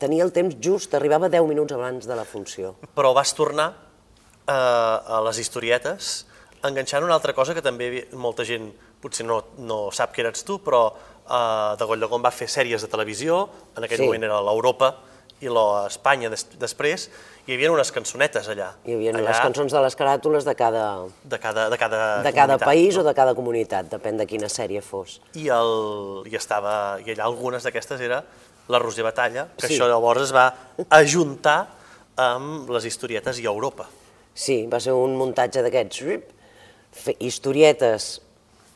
[0.00, 2.76] tenia el temps just, arribava 10 minuts abans de la funció.
[2.94, 3.72] Però vas tornar
[4.46, 6.14] eh, a les historietes
[6.62, 8.70] enganxant una altra cosa que també molta gent
[9.02, 10.84] potser no, no sap que eres tu, però
[11.26, 14.06] eh, de Goll va fer sèries de televisió, en aquell sí.
[14.06, 14.94] moment era l'Europa,
[15.42, 17.08] i l'Espanya des, després,
[17.46, 18.68] hi havia unes cançonetes allà.
[18.86, 20.84] Hi havia allà, les cançons de les caràtules de cada,
[21.24, 23.02] de cada, de cada, de cada país no?
[23.02, 25.18] o de cada comunitat, depèn de quina sèrie fos.
[25.34, 25.74] I, el,
[26.30, 28.22] i, estava, i allà algunes d'aquestes era
[28.70, 29.74] la Roser Batalla, que sí.
[29.74, 30.46] això llavors es va
[30.94, 31.58] ajuntar
[32.22, 33.88] amb les historietes i Europa.
[34.32, 36.04] Sí, va ser un muntatge d'aquests,
[37.18, 38.12] historietes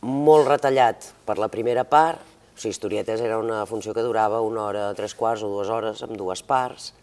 [0.03, 2.21] molt retallat per la primera part,
[2.57, 6.01] o sigui, historietes era una funció que durava una hora, tres quarts o dues hores,
[6.03, 6.95] amb dues parts,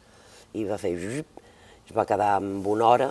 [0.58, 0.96] i va fer...
[0.98, 3.10] es va quedar amb una hora,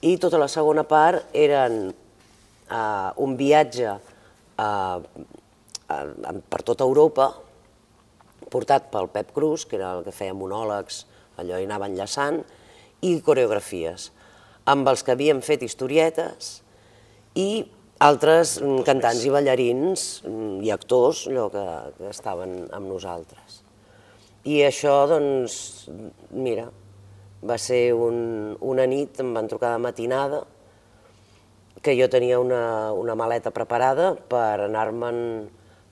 [0.00, 7.28] i tota la segona part eren uh, un viatge uh, uh, per tota Europa,
[8.48, 11.04] portat pel Pep Cruz, que era el que feia monòlegs,
[11.40, 12.40] allò i anava enllaçant,
[13.04, 14.10] i coreografies,
[14.70, 16.62] amb els que havien fet historietes
[17.36, 17.66] i
[18.04, 21.66] altres mm, cantants i ballarins mm, i actors allò que,
[21.98, 23.60] que estaven amb nosaltres.
[24.44, 25.54] I això, doncs,
[26.36, 26.66] mira,
[27.44, 30.42] va ser un, una nit, em van trucar de matinada,
[31.84, 35.18] que jo tenia una, una maleta preparada per anar-me'n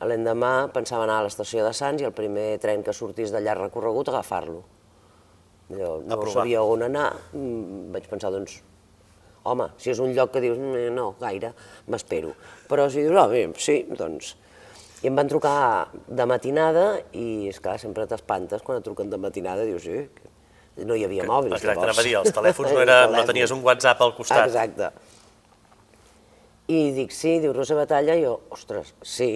[0.09, 3.68] l'endemà, pensava anar a l'estació de Sants i el primer tren que sortís de llarg
[3.68, 4.62] recorregut agafar-lo.
[5.72, 8.59] Jo no sabia on anar, mm, vaig pensar, doncs,
[9.48, 11.52] home, si és un lloc que dius, mm, no, gaire,
[11.90, 12.35] m'espero.
[12.70, 14.37] Però si dius, oh, bé, sí, doncs...
[15.02, 19.18] I em van trucar de matinada i, és clar, sempre t'espantes quan et truquen de
[19.18, 20.05] matinada, dius, sí,
[20.87, 21.90] no hi havia mòbils, Exacte, llavors.
[21.90, 24.46] Exacte, dir, els telèfons no, era, no tenies un WhatsApp al costat.
[24.46, 24.92] Exacte.
[26.70, 29.33] I dic, sí, diu Rosa Batalla, i jo, ostres, sí,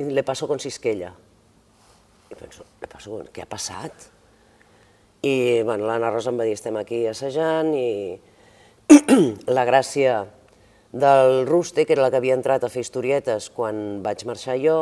[0.00, 1.12] i le paso con Sisquella.
[2.28, 3.28] I penso, le paso con...
[3.32, 4.08] què ha passat?
[5.28, 8.16] I bueno, l'Anna Rosa em va dir, estem aquí assajant, i
[9.58, 10.24] la gràcia
[10.92, 14.78] del Ruste, que era la que havia entrat a fer historietes quan vaig marxar jo,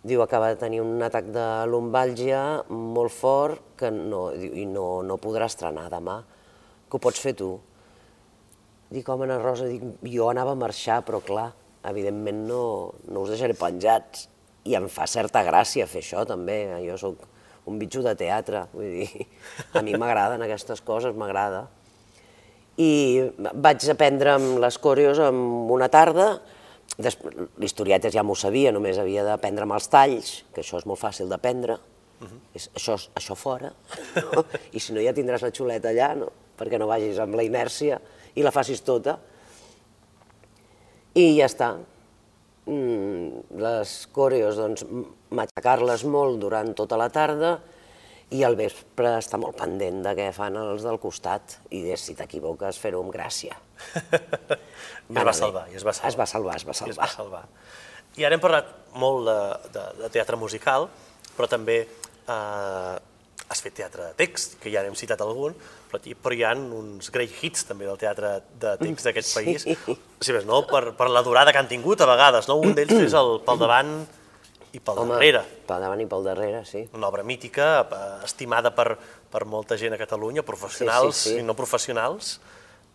[0.00, 2.40] Diu, acaba de tenir un atac de lumbàlgia
[2.72, 6.22] molt fort que no, i no, no podrà estrenar demà,
[6.88, 7.50] que ho pots fer tu.
[8.88, 11.50] Dic, home, Ana Rosa, dic, jo anava a marxar, però clar,
[11.90, 12.62] evidentment no,
[13.12, 14.24] no us deixaré penjats.
[14.64, 16.62] I em fa certa gràcia fer això, també.
[16.86, 17.28] Jo sóc
[17.68, 19.28] un bitxo de teatre, vull dir,
[19.76, 21.66] a mi m'agraden aquestes coses, m'agrada.
[22.80, 22.90] I
[23.36, 25.36] vaig aprendre les coreos en
[25.76, 26.32] una tarda,
[27.00, 31.78] L'historietes ja m'ho sabia, només havia d'aprendre'm els talls, que això és molt fàcil d'aprendre,
[32.20, 32.40] uh -huh.
[32.54, 33.72] és, això, això fora,
[34.16, 34.44] no?
[34.76, 36.28] i si no ja tindràs la xuleta allà, no?
[36.58, 38.00] perquè no vagis amb la inèrcia
[38.34, 39.18] i la facis tota.
[41.14, 41.78] I ja està.
[42.66, 44.84] Mm, les coreos, doncs,
[45.30, 47.60] matxacar-les molt durant tota la tarda,
[48.30, 52.14] i al vespre està molt pendent de què fan els del costat i de, si
[52.18, 53.56] t'equivoques fer-ho amb gràcia.
[55.10, 56.10] I es va salvar, i es va salvar.
[56.12, 56.90] Es va salvar, es va salvar.
[56.90, 57.44] I es va salvar.
[58.18, 59.38] I ara hem parlat molt de,
[59.74, 60.86] de, de teatre musical,
[61.34, 62.94] però també eh,
[63.50, 65.56] has fet teatre de text, que ja n'hem citat algun,
[65.90, 69.36] però, però hi ha uns great hits també del teatre de text d'aquest sí.
[69.40, 72.60] país, si més no, per, per la durada que han tingut a vegades, no?
[72.62, 73.94] Un d'ells és el Pel davant
[74.72, 75.42] i pel Home, darrere.
[75.66, 76.84] Pel davant i pel darrere, sí.
[76.96, 78.94] Una obra mítica, eh, estimada per,
[79.30, 81.40] per molta gent a Catalunya, professionals sí, sí, sí.
[81.42, 82.36] i no professionals.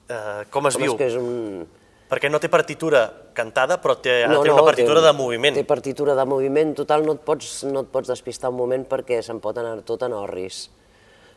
[0.07, 0.95] Eh, com es Home, viu?
[0.95, 1.65] És que és un
[2.05, 5.57] perquè no té partitura cantada, però té, no, té una no, partitura té, de moviment.
[5.57, 9.19] Té partitura de moviment, total no et pots, no et pots despistar un moment perquè
[9.25, 10.67] se'n pot anar tot en orris.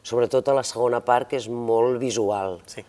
[0.07, 2.61] Sobretot a la segona part, que és molt visual.
[2.71, 2.85] Sí.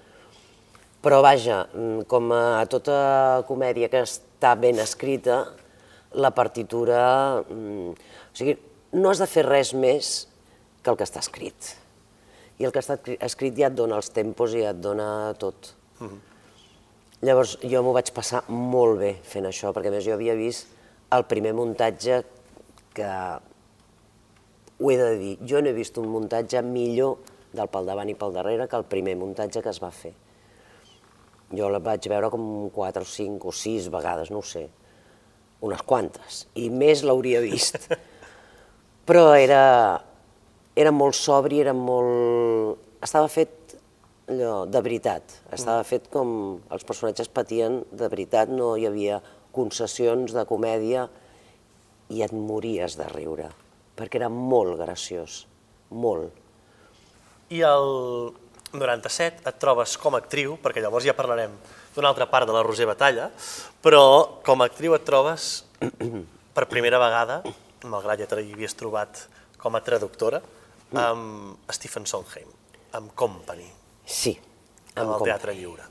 [1.00, 1.64] Però vaja,
[2.12, 3.00] com a tota
[3.48, 5.46] comèdia que està ben escrita,
[6.14, 7.44] la partitura...
[7.50, 8.56] Mm, o sigui,
[8.94, 10.28] no has de fer res més
[10.82, 11.76] que el que està escrit.
[12.60, 15.76] I el que està escrit ja et dona els tempos i et dona tot.
[16.00, 16.10] Uh mhm.
[16.10, 16.26] -huh.
[17.22, 20.68] Llavors jo m'ho vaig passar molt bé fent això, perquè més jo havia vist
[21.12, 22.24] el primer muntatge
[22.94, 23.10] que,
[24.80, 27.18] ho he de dir, jo no he vist un muntatge millor
[27.52, 30.14] del pel davant i pel darrere que el primer muntatge que es va fer.
[31.52, 34.70] Jo la vaig veure com 4 o 5 o 6 vegades, no ho sé,
[35.66, 37.90] unes quantes, i més l'hauria vist.
[39.10, 39.64] Però era,
[40.76, 42.80] era molt sobri, era molt...
[43.04, 43.76] estava fet
[44.30, 45.40] allò, de veritat.
[45.56, 46.32] Estava fet com
[46.72, 49.20] els personatges patien de veritat, no hi havia
[49.56, 51.08] concessions de comèdia
[52.14, 53.50] i et mories de riure,
[53.98, 55.44] perquè era molt graciós,
[55.90, 56.34] molt.
[57.50, 57.90] I el
[58.78, 61.56] 97 et trobes com a actriu, perquè llavors ja parlarem
[62.00, 63.28] d'una altra part de la Roser Batalla,
[63.84, 65.66] però com a actriu et trobes
[66.56, 67.42] per primera vegada,
[67.84, 69.26] malgrat ja t'hi havies trobat
[69.60, 70.40] com a traductora,
[70.96, 72.48] amb Stephen Sondheim,
[72.96, 73.68] amb Company.
[74.08, 74.34] Sí.
[74.96, 75.86] Amb el Teatre Lliure.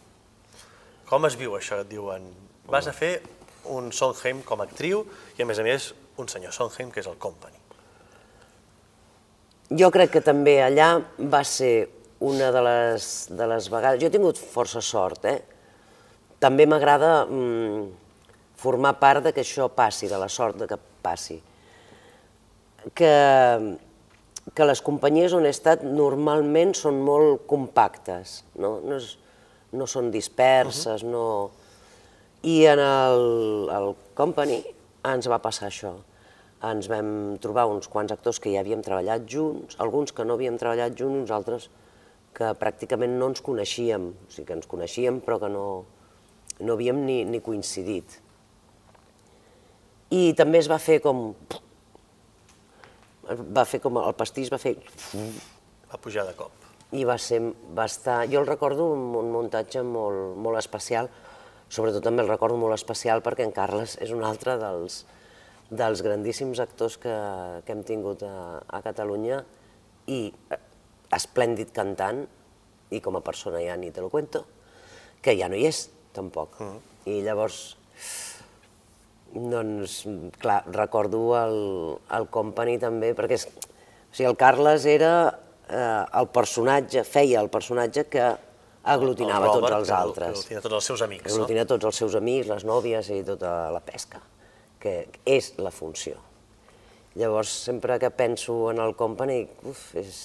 [1.08, 1.82] Com es viu això?
[1.84, 2.24] Et diuen,
[2.68, 3.18] vas a fer
[3.72, 5.04] un Sondheim com a actriu
[5.36, 7.54] i, a més a més, un senyor Sondheim, que és el Company.
[9.78, 11.90] Jo crec que també allà va ser
[12.24, 14.00] una de les, de les vegades...
[14.00, 15.57] Jo he tingut força sort, eh?
[16.38, 17.84] També m'agrada mm,
[18.58, 21.40] formar part de que això passi, de la sort de que passi.
[22.94, 23.12] Que
[24.54, 29.16] que les companyies on he estat normalment són molt compactes, no, no, és,
[29.76, 31.12] no són disperses, uh -huh.
[31.12, 31.50] no...
[32.42, 34.62] I en el, el company
[35.04, 35.96] ens va passar això.
[36.62, 40.56] Ens vam trobar uns quants actors que ja havíem treballat junts, alguns que no havíem
[40.58, 41.70] treballat junts, uns altres
[42.32, 45.84] que pràcticament no ens coneixíem, o sigui que ens coneixíem però que no,
[46.60, 48.18] no havíem ni, ni coincidit.
[50.14, 51.32] I també es va fer com...
[53.28, 54.74] Va fer com el pastís, va fer...
[55.88, 56.54] Va pujar de cop.
[56.96, 57.42] I va ser,
[57.76, 58.22] va estar...
[58.32, 61.10] Jo el recordo un, un muntatge molt, molt especial,
[61.68, 65.02] sobretot també el recordo molt especial perquè en Carles és un altre dels,
[65.68, 67.14] dels grandíssims actors que,
[67.64, 69.42] que hem tingut a, a Catalunya
[70.08, 70.60] i eh,
[71.12, 72.24] esplèndid cantant
[72.88, 74.46] i com a persona ja ni te lo cuento,
[75.20, 75.84] que ja no hi és
[76.18, 76.58] tampoc.
[76.60, 76.82] Mm.
[77.08, 77.62] I llavors,
[79.32, 80.02] doncs,
[80.42, 81.58] clar, recordo el,
[82.18, 85.12] el Company també, perquè és, o sigui, el Carles era
[85.68, 88.28] eh, el personatge, feia el personatge que
[88.88, 90.32] aglutinava el tots els altres.
[90.38, 91.70] Aglutina tots els seus amics, aglutina no?
[91.74, 94.22] tots els seus amics, les nòvies i tota la pesca,
[94.80, 94.96] que
[95.28, 96.18] és la funció.
[97.18, 100.20] Llavors, sempre que penso en el company, uf, és...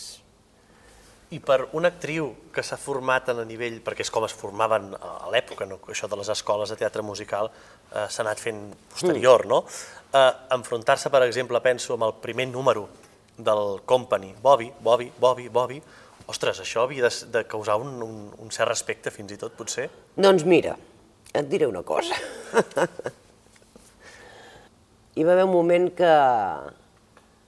[1.33, 5.31] I per una actriu que s'ha format a nivell, perquè és com es formaven a
[5.33, 5.79] l'època, no?
[5.89, 8.61] això de les escoles de teatre musical eh, s'ha anat fent
[8.91, 9.49] posterior, mm.
[9.49, 9.63] no?
[10.13, 12.85] Eh, enfrontar-se, per exemple, penso, amb el primer número
[13.37, 15.81] del company, Bobby, Bobby, Bobby, Bobby,
[16.29, 19.89] ostres, això havia de, de causar un, un, un cert respecte fins i tot, potser?
[20.15, 20.77] Doncs mira,
[21.33, 22.13] et diré una cosa.
[25.17, 26.13] Hi va haver un moment que,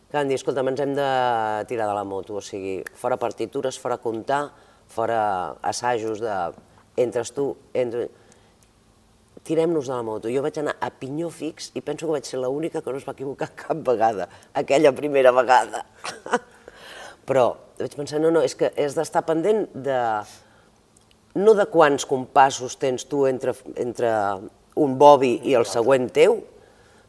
[0.10, 1.08] que van dir, escolta, ens hem de
[1.70, 4.46] tirar de la moto, o sigui, fora partitures, fora comptar,
[4.88, 6.36] fora assajos de...
[6.96, 8.08] Entres tu, entres
[9.46, 10.30] tirem-nos de la moto.
[10.32, 13.06] Jo vaig anar a pinyó fix i penso que vaig ser l'única que no es
[13.06, 15.84] va equivocar cap vegada, aquella primera vegada.
[17.28, 17.46] Però
[17.78, 20.00] vaig pensar, no, no, és que has d'estar pendent de...
[21.36, 24.14] no de quants compassos tens tu entre, entre
[24.80, 26.40] un bobi i el següent teu,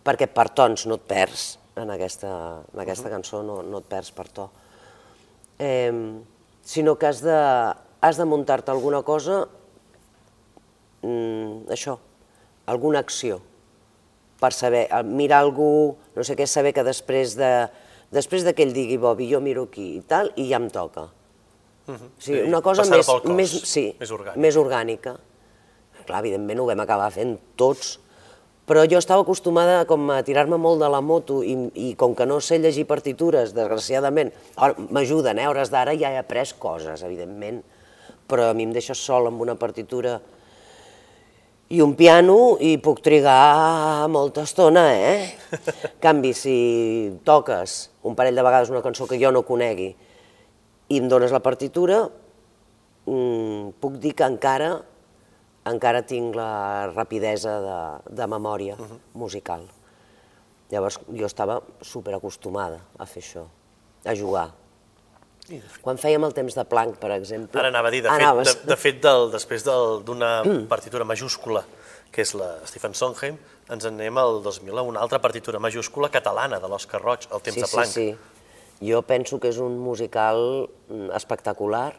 [0.05, 1.47] perquè per tons no et perds
[1.77, 2.31] en aquesta,
[2.73, 4.49] en aquesta cançó, no, no et perds per to.
[5.59, 5.93] Eh,
[6.67, 7.37] sinó que has de,
[8.01, 9.45] has de muntar-te alguna cosa,
[11.03, 11.99] mm, això,
[12.67, 13.41] alguna acció
[14.41, 17.51] per saber, mirar algú, no sé què, saber que després de,
[18.13, 21.09] després de que ell digui Bobi, jo miro aquí i tal, i ja em toca.
[21.87, 22.11] Uh -huh.
[22.19, 24.41] o sigui, una cosa més, més, sí, més, orgànica.
[24.41, 25.17] més orgànica.
[26.05, 28.01] Clar, evidentment ho vam acabar fent tots,
[28.67, 32.27] però jo estava acostumada com a tirar-me molt de la moto i, i com que
[32.27, 34.33] no sé llegir partitures, desgraciadament,
[34.91, 35.47] m'ajuden, eh?
[35.47, 37.63] hores d'ara ja he après coses, evidentment,
[38.27, 40.19] però a mi em deixes sol amb una partitura
[41.69, 45.31] i un piano i puc trigar molta estona, eh?
[45.91, 46.59] En canvi, si
[47.27, 49.89] toques un parell de vegades una cançó que jo no conegui
[50.87, 52.05] i em dones la partitura,
[53.07, 54.77] mmm, puc dir que encara
[55.67, 57.81] encara tinc la rapidesa de,
[58.15, 59.01] de memòria uh -huh.
[59.15, 59.67] musical.
[60.71, 63.47] Llavors jo estava superacostumada a fer això,
[64.05, 64.51] a jugar.
[65.81, 67.61] Quan fèiem el temps de Planck, per exemple...
[67.61, 68.49] Ara anava a dir, de anaves...
[68.49, 71.63] fet, de, de fet del, després d'una del, partitura majúscula,
[72.11, 73.39] que és la Stephen Sondheim,
[73.71, 77.41] ens en anem al 2000 a una altra partitura majúscula catalana de l'Òscar Roig, el
[77.41, 77.93] temps sí, de Planck.
[77.93, 81.95] Sí, sí, jo penso que és un musical mm, espectacular,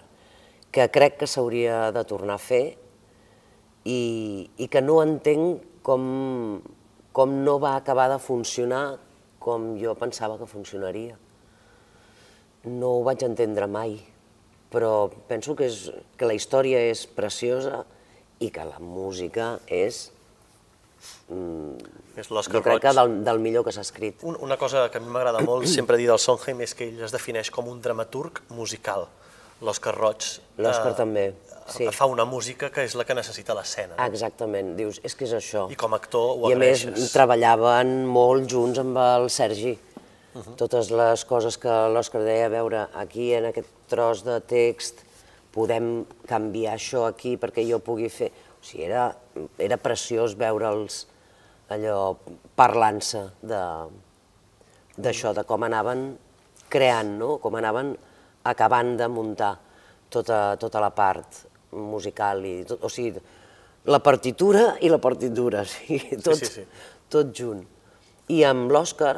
[0.71, 2.75] que crec que s'hauria de tornar a fer
[3.87, 4.01] i,
[4.59, 6.03] i que no entenc com,
[7.15, 8.97] com no va acabar de funcionar
[9.39, 11.15] com jo pensava que funcionaria
[12.67, 13.95] no ho vaig entendre mai,
[14.71, 17.83] però penso que, és, que la història és preciosa
[18.43, 20.07] i que la música és...
[21.29, 21.77] Mm,
[22.17, 24.23] és jo crec que del, del millor que s'ha escrit.
[24.25, 27.03] Un, una cosa que a mi m'agrada molt sempre dir del Sondheim és que ell
[27.07, 29.07] es defineix com un dramaturg musical.
[29.57, 30.25] L'Òscar Roig
[30.61, 31.23] L'Òscar eh, també,
[31.73, 31.89] sí.
[31.95, 33.95] fa una música que és la que necessita l'escena.
[33.95, 34.05] No?
[34.05, 35.67] Exactament, dius, és que és això.
[35.71, 39.77] I com a actor ho I a més treballaven molt junts amb el Sergi,
[40.37, 40.55] -huh.
[40.59, 45.03] Totes les coses que l'Òscar deia, a veure, aquí en aquest tros de text
[45.55, 48.31] podem canviar això aquí perquè jo pugui fer...
[48.57, 49.09] O sigui, era,
[49.61, 51.05] era preciós veure'ls
[51.73, 52.17] allò
[52.57, 56.09] parlant-se d'això, de, de com anaven
[56.71, 57.37] creant, no?
[57.43, 57.93] com anaven
[58.47, 59.53] acabant de muntar
[60.09, 63.21] tota, tota la part musical, i tot, o sigui,
[63.87, 66.85] la partitura i la partitura, o sigui, tot, sí, sí, sí.
[67.11, 67.63] tot junt.
[68.33, 69.15] I amb l'Òscar,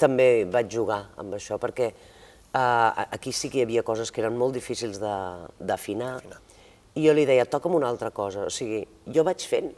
[0.00, 4.36] també vaig jugar amb això, perquè uh, aquí sí que hi havia coses que eren
[4.36, 6.18] molt difícils d'afinar,
[6.96, 8.80] i jo li deia, toca'm una altra cosa, o sigui,
[9.12, 9.68] jo vaig fent,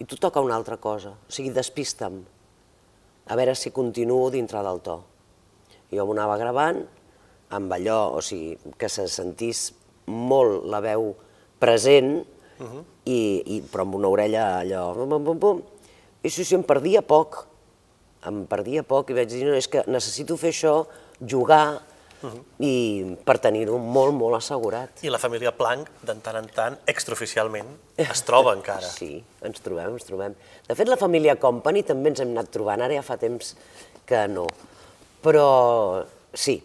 [0.00, 2.20] i tu toca una altra cosa, o sigui, despista'm,
[3.30, 4.96] a veure si continuo dintre del to.
[5.90, 6.80] Jo m'ho anava gravant,
[7.56, 9.70] amb allò, o sigui, que se sentís
[10.06, 11.14] molt la veu
[11.58, 12.26] present,
[12.58, 12.84] uh -huh.
[13.04, 15.62] i, i, però amb una orella allò, pum, pum, pum.
[16.22, 17.46] I sí, sí, em perdia poc,
[18.26, 20.86] em perdia poc i vaig dir, no, és que necessito fer això,
[21.20, 21.80] jugar,
[22.22, 22.42] uh -huh.
[22.58, 24.90] i per tenir-ho molt, molt assegurat.
[25.02, 28.88] I la família Planck, de tant en tant, extraoficialment, es troba encara.
[28.88, 30.34] Sí, ens trobem, ens trobem.
[30.68, 33.56] De fet, la família Company també ens hem anat trobant, ara ja fa temps
[34.04, 34.46] que no.
[35.22, 36.62] Però sí,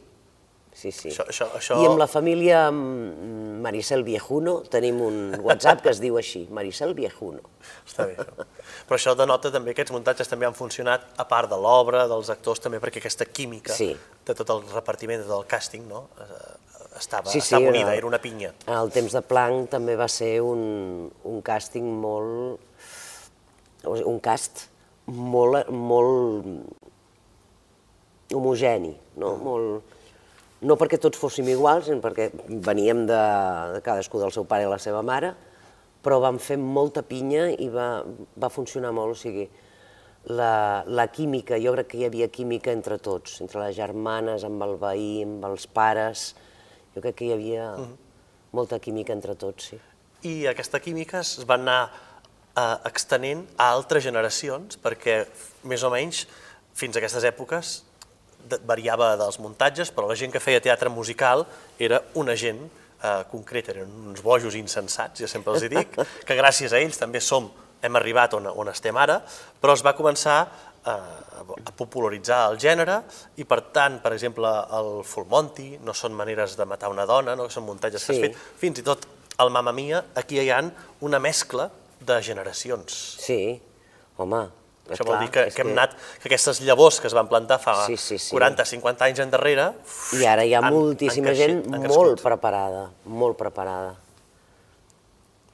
[0.76, 1.10] sí, sí.
[1.10, 1.78] Això, això, això...
[1.82, 6.94] I amb la família mm, Maricel Viejuno tenim un WhatsApp que es diu així, Maricel
[6.98, 7.40] Viejuno.
[7.88, 8.46] Està bé, això.
[8.86, 12.30] Però això denota també que aquests muntatges també han funcionat, a part de l'obra, dels
[12.30, 13.96] actors, també perquè aquesta química Sí.
[14.28, 16.04] de tot el repartiment, de tot el càsting, no?
[16.20, 16.54] Eh,
[17.00, 18.52] estava, Sí, sí, estava unida, era- era una pinya.
[18.68, 22.60] En el temps de Planck també va ser un, un càsting molt...
[23.86, 24.68] un cast
[25.08, 26.46] molt, molt
[28.34, 29.36] homogeni, no?
[29.38, 29.84] Molt,
[30.66, 32.30] no perquè tots fóssim iguals, sinó perquè
[32.66, 33.22] veníem de,
[33.76, 35.34] de cadascú del seu pare i la seva mare,
[36.06, 38.04] però vam fer molta pinya i va,
[38.42, 39.46] va funcionar molt, o sigui,
[40.34, 44.66] la, la química, jo crec que hi havia química entre tots, entre les germanes, amb
[44.66, 46.32] el veí, amb els pares,
[46.96, 47.70] jo crec que hi havia
[48.56, 49.82] molta química entre tots, sí.
[50.26, 55.24] I aquesta química es va anar eh, extenent a altres generacions, perquè
[55.70, 56.24] més o menys
[56.76, 57.76] fins a aquestes èpoques
[58.66, 61.46] variava dels muntatges, però la gent que feia teatre musical
[61.80, 66.38] era una gent eh, concreta, eren uns bojos insensats, jo sempre els hi dic, que
[66.38, 67.50] gràcies a ells també som,
[67.82, 69.20] hem arribat on, on estem ara,
[69.62, 73.02] però es va començar eh, a popularitzar el gènere
[73.38, 77.36] i per tant, per exemple, el Full Monty, no són maneres de matar una dona,
[77.36, 78.22] no són muntatges que Sí.
[78.22, 79.06] has fet, fins i tot
[79.38, 80.62] el Mamma Mia, aquí hi ha
[81.02, 81.70] una mescla
[82.00, 82.94] de generacions.
[83.20, 83.60] Sí,
[84.18, 84.46] home,
[84.90, 87.58] Això clar, vol dir que, que hem anat, que aquestes llavors que es van plantar
[87.60, 88.36] fa Sí, sí, sí.
[88.36, 89.72] 40-50 anys endarrere...
[90.20, 93.96] I ara hi ha han- moltíssima han gent creixit, han molt preparada, molt preparada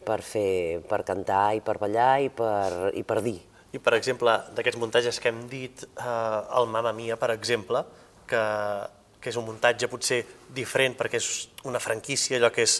[0.05, 3.37] per fer, per cantar i per ballar i per, i per dir.
[3.71, 7.85] I, per exemple, d'aquests muntatges que hem dit, eh, el Mamma Mia, per exemple,
[8.27, 8.41] que,
[9.21, 10.23] que és un muntatge potser
[10.55, 11.27] diferent perquè és
[11.69, 12.79] una franquícia, allò que és,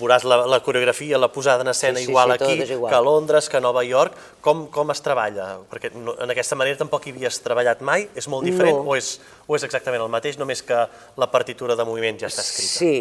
[0.00, 2.90] veuràs la, la coreografia, la posada en escena Sí, sí, igual sí, aquí igual.
[2.90, 5.58] que a Londres, que a Nova York, com, com es treballa?
[5.68, 8.86] Perquè no, en aquesta manera tampoc hi havies treballat mai, és molt diferent No.
[8.88, 10.78] o, és, o és exactament el mateix, només que
[11.20, 12.72] la partitura de moviment ja està escrita?
[12.72, 12.94] Sí,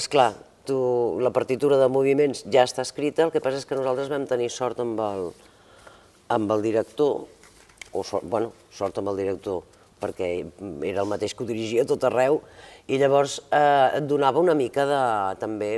[0.00, 0.30] és clar,
[0.64, 0.78] tu,
[1.20, 4.48] la partitura de moviments ja està escrita, el que passa és que nosaltres vam tenir
[4.54, 5.28] sort amb el,
[6.32, 7.26] amb el director,
[7.92, 9.60] o sort, bueno, sort amb el director,
[10.00, 10.30] perquè
[10.88, 12.40] era el mateix que ho dirigia tot arreu,
[12.88, 15.00] i llavors eh, et donava una mica de,
[15.42, 15.72] també,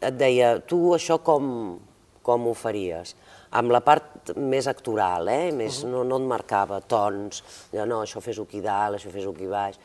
[0.00, 1.78] et deia, tu això com,
[2.26, 3.14] com ho faries?
[3.56, 5.52] Amb la part més actoral, eh?
[5.54, 7.42] més, no, no et marcava tons,
[7.72, 9.78] ja no, això fes-ho aquí dalt, això fes-ho aquí baix.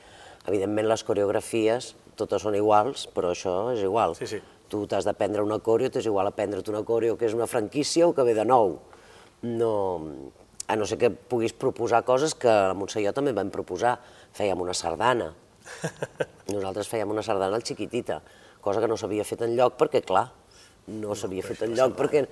[0.50, 4.16] Evidentment les coreografies totes són iguals, però això és igual.
[4.20, 4.42] Sí, sí.
[4.72, 8.16] Tu t'has d'aprendre una coreo, t'és igual aprendre't una coreo que és una franquícia o
[8.16, 8.78] que ve de nou.
[9.42, 9.74] No,
[10.68, 13.98] a no ser que puguis proposar coses que a Montse i jo també vam proposar.
[14.36, 15.32] Fèiem una sardana.
[16.54, 18.22] Nosaltres fèiem una sardana al xiquitita,
[18.62, 20.28] cosa que no s'havia fet enlloc perquè, clar,
[21.02, 22.26] no s'havia fet enlloc perquè...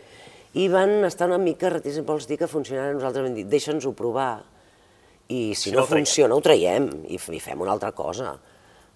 [0.58, 2.96] I van estar una mica reticents, vols dir que funcionarà?
[2.96, 4.32] Nosaltres vam dir, deixa'ns-ho provar,
[5.30, 8.34] i si, Si no, no funciona ho traiem i, fem una altra cosa.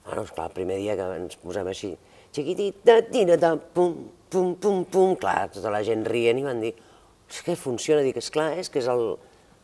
[0.03, 1.91] Bueno, esclar, el primer dia que ens posem així,
[2.33, 3.93] xiquitita, tirata, pum,
[4.33, 6.73] pum, pum, pum, clar, tota la gent rient i van dir,
[7.29, 9.15] és que funciona, dic, esclar, és que és el,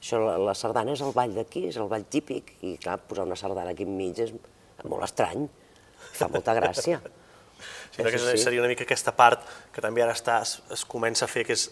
[0.01, 3.25] això, la, la sardana és el ball d'aquí, és el ball típic, i clar, posar
[3.27, 4.33] una sardana aquí enmig és
[4.85, 5.47] molt estrany,
[6.15, 7.01] fa molta gràcia.
[7.99, 8.37] que Sí, sí.
[8.37, 9.41] seria una mica aquesta part
[9.75, 11.65] que també ara està, es, es comença a fer, que és,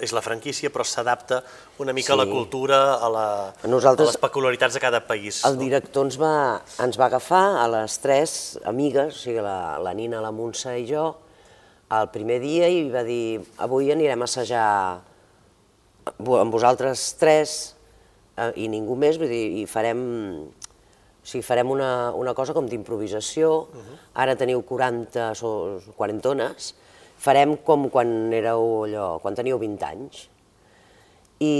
[0.00, 1.42] és la franquícia, però s'adapta
[1.78, 2.30] una mica a la Sí.
[2.32, 3.26] cultura, a, la,
[3.68, 5.42] Nosaltres- a les peculiaritats de cada país.
[5.44, 9.92] El director ens va, ens va agafar a les tres amigues, o sigui, la, la
[9.92, 11.04] Nina, la Montse i jo,
[11.92, 14.64] el primer dia i va dir, avui anirem a assajar
[16.04, 17.74] amb vosaltres tres
[18.36, 20.00] eh, i ningú més, vull dir, i farem,
[20.44, 23.52] o sigui, farem una, una cosa com d'improvisació,
[24.20, 25.54] ara teniu 40 o
[25.96, 26.34] 40
[27.24, 30.26] farem com quan éreu allò, quan teníeu 20 anys.
[31.40, 31.54] I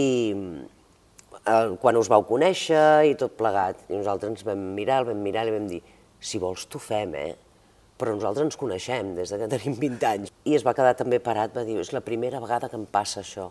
[1.47, 5.24] eh, quan us vau conèixer i tot plegat, i nosaltres ens vam mirar, el vam
[5.24, 5.80] mirar i vam dir,
[6.20, 7.32] si vols t'ho fem, eh?
[8.01, 10.32] Però nosaltres ens coneixem des de que tenim 20 anys.
[10.45, 13.22] I es va quedar també parat, va dir, és la primera vegada que em passa
[13.22, 13.51] això,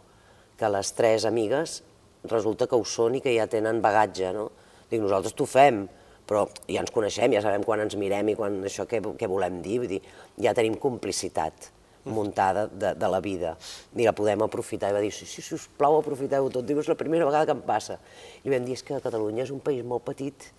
[0.60, 1.82] que les tres amigues
[2.30, 4.50] resulta que ho són i que ja tenen bagatge, no?
[4.90, 5.84] Dic, nosaltres t'ho fem,
[6.28, 9.62] però ja ens coneixem, ja sabem quan ens mirem i quan això què, què volem
[9.66, 10.02] dir, vull dir,
[10.42, 11.72] ja tenim complicitat
[12.04, 13.54] muntada de, de la vida
[13.96, 14.92] i la podem aprofitar.
[14.92, 16.66] I va dir, sí, sí, si us plau, aprofiteu tot.
[16.68, 18.00] Diu, és la primera vegada que em passa.
[18.44, 20.50] I vam dir, és que Catalunya és un país molt petit,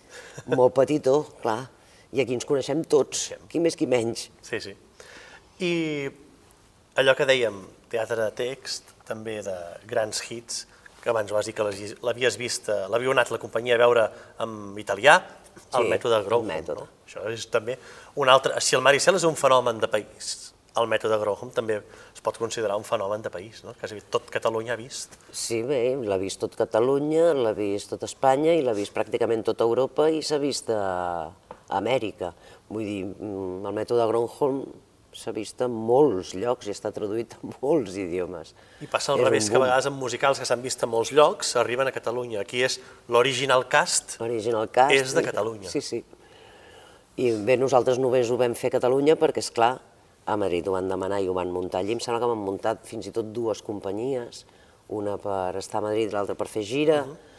[0.53, 1.61] molt petitó, clar,
[2.15, 4.29] i aquí ens coneixem tots, qui més qui menys.
[4.45, 4.75] Sí, sí.
[5.65, 5.71] I
[7.01, 9.55] allò que dèiem, teatre de text, també de
[9.87, 10.65] grans hits,
[11.01, 11.65] que abans vas dir que
[12.01, 14.09] l'havies vist, eh, l'havíeu anat la companyia a veure
[14.41, 15.19] en italià,
[15.77, 16.81] el Sí, mètode mètode.
[16.81, 16.87] No?
[17.05, 17.77] Això és també
[18.15, 18.59] un altre...
[18.59, 22.75] Si el Maricel és un fenomen de país, el mètode Graham també es pot considerar
[22.75, 23.73] un fenomen de país, no?
[23.79, 25.15] que tot Catalunya ha vist.
[25.31, 29.63] Sí, bé, l'ha vist tot Catalunya, l'ha vist tot Espanya i l'ha vist pràcticament tota
[29.63, 31.31] Europa i s'ha vist a
[31.69, 32.33] Amèrica.
[32.69, 34.65] Vull dir, mm, el mètode Gronholm
[35.15, 38.51] s'ha vist en molts llocs i està traduït a molts idiomes.
[38.83, 41.13] I passa al És revés, que a vegades en musicals que s'han vist a molts
[41.15, 42.41] llocs arriben a Catalunya.
[42.43, 44.95] Aquí és l'original cast, L'original cast...
[44.97, 45.71] és de Catalunya.
[45.71, 46.01] Sí, sí.
[47.23, 49.77] I bé, nosaltres només ho vam fer a Catalunya perquè, és clar,
[50.25, 51.95] a Madrid ho van demanar i ho van muntar allí.
[51.95, 54.43] Em sembla que van muntat fins i tot dues companyies,
[54.91, 57.03] una per estar a Madrid i l'altra per fer gira.
[57.05, 57.31] Uh -huh.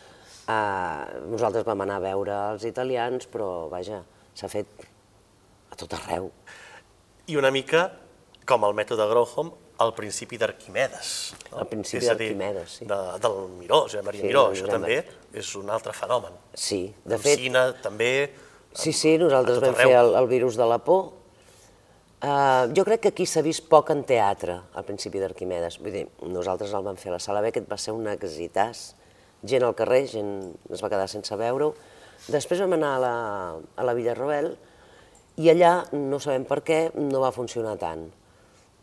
[1.29, 4.05] nosaltres vam anar a veure els italians, però, vaja,
[4.35, 4.67] s'ha fet
[5.71, 6.31] a tot arreu.
[7.27, 7.89] I una mica
[8.47, 9.51] com el mètode Graham
[9.83, 11.13] al principi d'Arquimedes.
[11.51, 11.61] No?
[11.61, 12.89] Al principi d'Arquimedes, sí.
[12.89, 15.01] De, del Miró, Josep Maria Sí, Miró, això també
[15.37, 16.37] és un altre fenomen.
[16.55, 17.43] Sí, de fet...
[17.43, 18.11] Cine, també...
[18.77, 21.11] Sí, sí, nosaltres vam fer el, el virus de la por.
[22.17, 25.81] Uh, jo crec que aquí s'ha vist poc en teatre, al principi d'Arquimedes.
[25.83, 28.87] Vull dir, nosaltres el vam fer a la Sala Beckett, va ser un exitàs.
[29.47, 30.31] Gent al carrer, gent
[30.73, 31.75] es va quedar sense veure-ho.
[32.33, 33.17] Després vam anar a la,
[33.77, 34.55] a la Villarroel
[35.37, 38.07] i allà, no sabem per què, no va funcionar tant.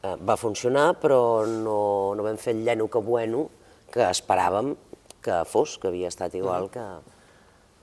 [0.04, 1.78] Uh, va funcionar, però no,
[2.18, 3.47] no vam fer el lleno que bueno
[3.93, 4.74] que esperàvem
[5.24, 6.84] que fos, que havia estat igual que,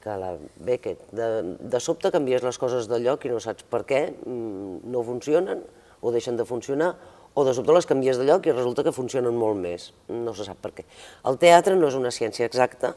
[0.04, 0.34] que la
[0.66, 1.06] Beckett.
[1.16, 1.30] De,
[1.72, 5.64] de sobte canvies les coses de lloc i no saps per què, mm, no funcionen
[6.00, 6.94] o deixen de funcionar,
[7.34, 9.90] o de sobte les canvies de lloc i resulta que funcionen molt més.
[10.10, 10.86] No se sap per què.
[11.30, 12.94] El teatre no és una ciència exacta,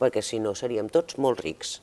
[0.00, 1.80] perquè si no seríem tots molt rics.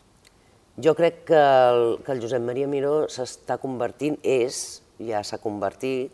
[0.83, 6.13] Jo crec que el, que el Josep Maria Miró s'està convertint, és, ja s'ha convertit,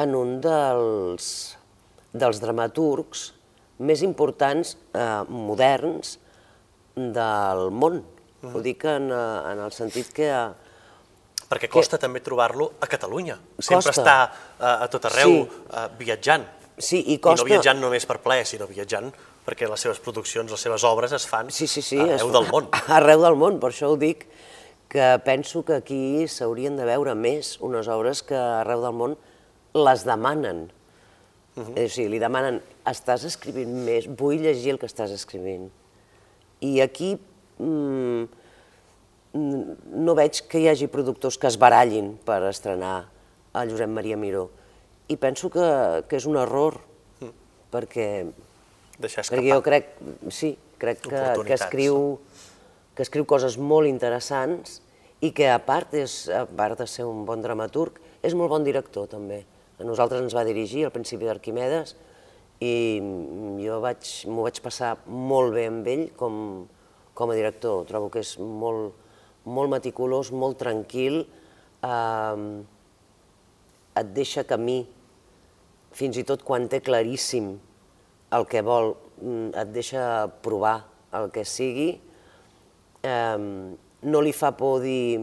[0.00, 1.28] en un dels,
[2.14, 3.28] dels dramaturgs
[3.84, 6.18] més importants, eh, moderns,
[6.94, 8.02] del món.
[8.44, 10.30] Ho dic en, eh, en el sentit que...
[11.50, 13.36] Perquè costa també trobar-lo a Catalunya.
[13.58, 14.02] Sempre Costa.
[14.02, 14.16] està
[14.58, 15.62] eh, a tot arreu Sí.
[15.70, 16.44] eh, viatjant.
[16.78, 17.44] Sí, i I costa...
[17.44, 19.12] no viatjant només per plaer, sinó viatjant
[19.44, 21.98] perquè les seves produccions, les seves obres es fan Sí, sí, sí.
[22.00, 22.68] arreu es- del món.
[22.88, 24.26] Arreu del món, per això ho dic,
[24.88, 29.16] que penso que aquí s'haurien de veure més unes obres que arreu del món
[29.74, 30.70] les demanen.
[31.56, 31.72] Uh -huh.
[31.76, 35.70] És a dir, li demanen, estàs escrivint més, vull llegir el que estàs escrivint.
[36.60, 37.18] I aquí
[37.58, 38.24] mm,
[39.34, 43.08] no veig que hi hagi productors que es barallin per estrenar
[43.54, 44.50] el Josep Maria Miró.
[45.08, 46.78] I penso que, que és un error,
[47.70, 48.30] perquè
[48.98, 49.50] Deixar perquè escapar.
[49.50, 49.90] jo crec,
[50.30, 51.98] sí, crec que, que, escriu,
[52.94, 54.80] que escriu coses molt interessants
[55.24, 58.66] i que a part, és, a part de ser un bon dramaturg, és molt bon
[58.66, 59.42] director també.
[59.80, 61.96] A nosaltres ens va dirigir al principi d'Arquimedes
[62.62, 62.74] i
[63.64, 66.36] jo vaig, m'ho vaig passar molt bé amb ell com,
[67.18, 67.82] com a director.
[67.88, 68.94] Trobo que és molt,
[69.44, 71.24] molt meticulós, molt tranquil,
[71.82, 72.44] eh,
[73.94, 74.84] et deixa camí,
[75.94, 77.54] fins i tot quan té claríssim
[78.34, 80.76] el que vol, mm, et deixa provar
[81.14, 81.92] el que sigui,
[83.02, 83.38] eh,
[84.04, 85.20] no li fa por dir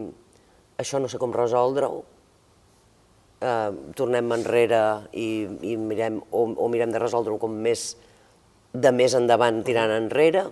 [0.80, 2.02] això no sé com resoldre-ho,
[3.42, 4.82] eh, tornem enrere
[5.12, 5.28] i,
[5.72, 7.92] i mirem, o, o mirem de resoldre-ho com més
[8.72, 10.46] de més endavant tirant enrere,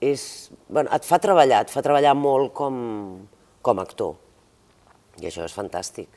[0.00, 0.22] és,
[0.70, 2.78] bueno, et fa treballar, et fa treballar molt com,
[3.66, 4.14] com a actor.
[5.18, 6.08] I això és fantàstic.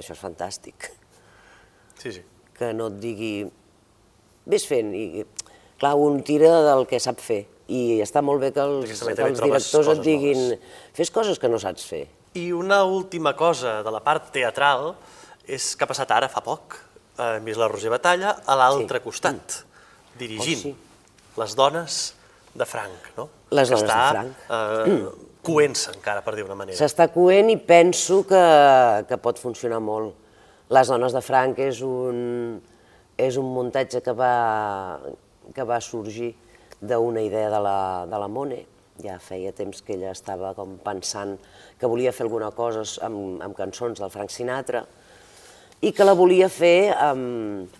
[0.00, 0.90] Això és fantàstic
[1.96, 2.22] Sí, sí.
[2.56, 3.30] que no et digui
[4.46, 5.24] vés fent, i
[5.80, 9.40] clar, un tira del que sap fer, i està molt bé que els, que els
[9.42, 10.82] directors et diguin noves.
[10.94, 12.04] fes coses que no saps fer.
[12.38, 14.94] I una última cosa de la part teatral
[15.46, 16.76] és que ha passat ara fa poc.
[17.18, 19.04] Hem vist la Roser Batalla a l'altre Sí.
[19.04, 19.62] costat,
[20.18, 20.74] dirigint Oh, sí.
[21.40, 22.14] les dones
[22.54, 23.28] de Franc, no?
[23.50, 24.34] Les que dones de està, Franc.
[24.50, 25.08] Eh,
[25.42, 26.76] coent-se encara, per dir una manera.
[26.76, 28.42] S'està coent i penso que,
[29.08, 30.14] que pot funcionar molt.
[30.68, 32.60] Les dones de Franc és un,
[33.16, 35.00] és un muntatge que va,
[35.54, 36.34] que va sorgir
[36.80, 38.62] d'una idea de la, de la Mone.
[39.02, 41.36] Ja feia temps que ella estava com pensant
[41.80, 44.86] que volia fer alguna cosa amb, amb cançons del Frank Sinatra
[45.84, 47.74] i que la volia fer amb,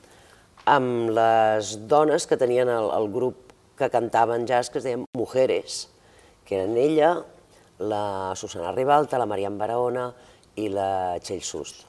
[0.69, 5.87] amb les dones que tenien el, el grup que cantaven jazz que es deien Mujeres,
[6.45, 7.15] que eren ella,
[7.79, 10.11] la Susana Ribalta, la Marian Barahona
[10.57, 11.85] i la Txell Sust.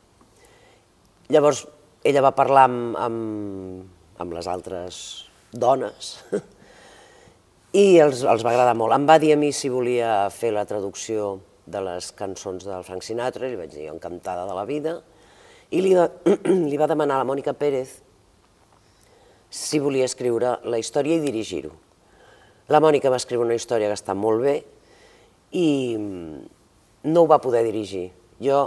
[1.32, 1.66] Llavors,
[2.08, 5.02] ella va parlar amb, amb, amb les altres
[5.52, 6.14] dones
[7.84, 8.96] i els, els va agradar molt.
[8.96, 11.36] Em va dir a mi si volia fer la traducció
[11.68, 14.98] de les cançons del Frank Sinatra, li vaig dir encantada de la vida,
[15.76, 15.92] i li
[16.72, 17.98] li va demanar a la Mònica Pérez
[19.52, 21.74] si volia escriure la història i dirigir-ho.
[22.72, 24.58] La Mònica va escriure una història que està molt bé
[25.56, 28.10] i no ho va poder dirigir.
[28.44, 28.66] Jo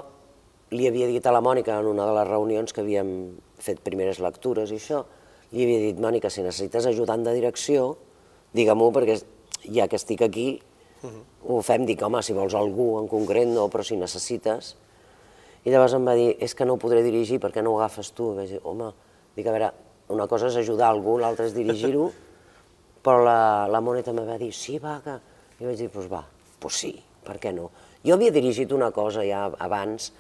[0.71, 3.11] li havia dit a la Mònica en una de les reunions que havíem
[3.61, 5.03] fet primeres lectures i això,
[5.51, 7.97] li havia dit, Mònica, si necessites ajudant de direcció,
[8.55, 9.19] digue-m'ho perquè
[9.67, 10.61] ja que estic aquí,
[11.03, 11.25] uh -huh.
[11.49, 14.77] ho fem, dic, home, si vols algú en concret no, però si necessites.
[15.65, 18.13] I llavors em va dir, és que no ho podré dirigir, perquè no ho agafes
[18.13, 18.33] tu?
[18.33, 18.93] I vaig dir, home,
[19.37, 19.73] dic, a veure,
[20.09, 22.11] una cosa és ajudar algú, l'altra és dirigir-ho,
[23.05, 25.19] però la, la Mònica me va dir, sí, va, que...
[25.61, 27.71] I vaig dir, doncs pues va, doncs pues sí, per què no?
[28.05, 30.13] Jo havia dirigit una cosa ja abans,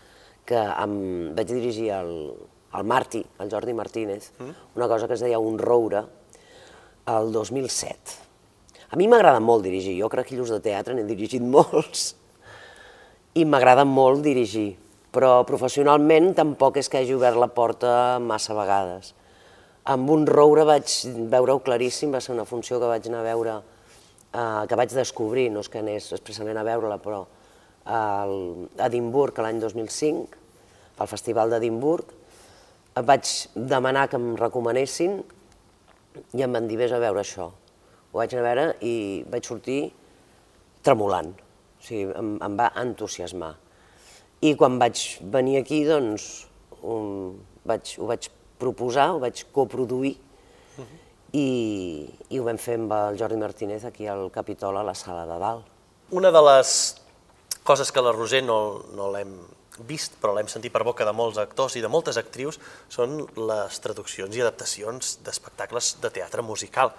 [0.46, 0.94] que em,
[1.36, 2.14] vaig dirigir el,
[2.74, 4.50] el Martí, el Jordi Martínez, mm.
[4.76, 6.04] una cosa que es deia Un roure,
[7.06, 8.18] el 2007.
[8.90, 12.14] A mi m'agrada molt dirigir, jo crec que llius de teatre n'he dirigit molts,
[13.38, 14.74] i m'agrada molt dirigir,
[15.14, 19.14] però professionalment tampoc és que hagi obert la porta massa vegades.
[19.90, 20.90] Amb un roure vaig
[21.30, 23.54] veure-ho claríssim, va ser una funció que vaig anar a veure,
[24.34, 27.24] eh, que vaig descobrir, no és que anés expressament a veure-la, però
[27.86, 28.26] a
[28.86, 30.38] Edimburg l'any 2005,
[31.00, 32.16] al Festival d'Edimburg,
[33.06, 35.20] vaig demanar que em recomanessin
[36.34, 37.48] i em van dir, vés a veure això.
[38.10, 38.94] Ho vaig anar a veure i
[39.30, 39.80] vaig sortir
[40.84, 43.54] tremolant, o sigui, em, em va entusiasmar.
[44.42, 46.26] I quan vaig venir aquí, doncs,
[46.82, 47.36] um,
[47.68, 50.16] vaig, ho vaig proposar, ho vaig coproduir,
[50.76, 50.98] uh -huh.
[51.32, 51.48] i,
[52.28, 55.38] i ho vam fer amb el Jordi Martínez aquí al Capitol, a la sala de
[55.38, 55.64] dalt.
[56.10, 56.96] Una de les
[57.70, 59.34] coses que la Roser no, no l'hem
[59.86, 62.58] vist, però l'hem sentit per boca de molts actors i de moltes actrius,
[62.90, 66.90] són les traduccions i adaptacions d'espectacles de teatre musical.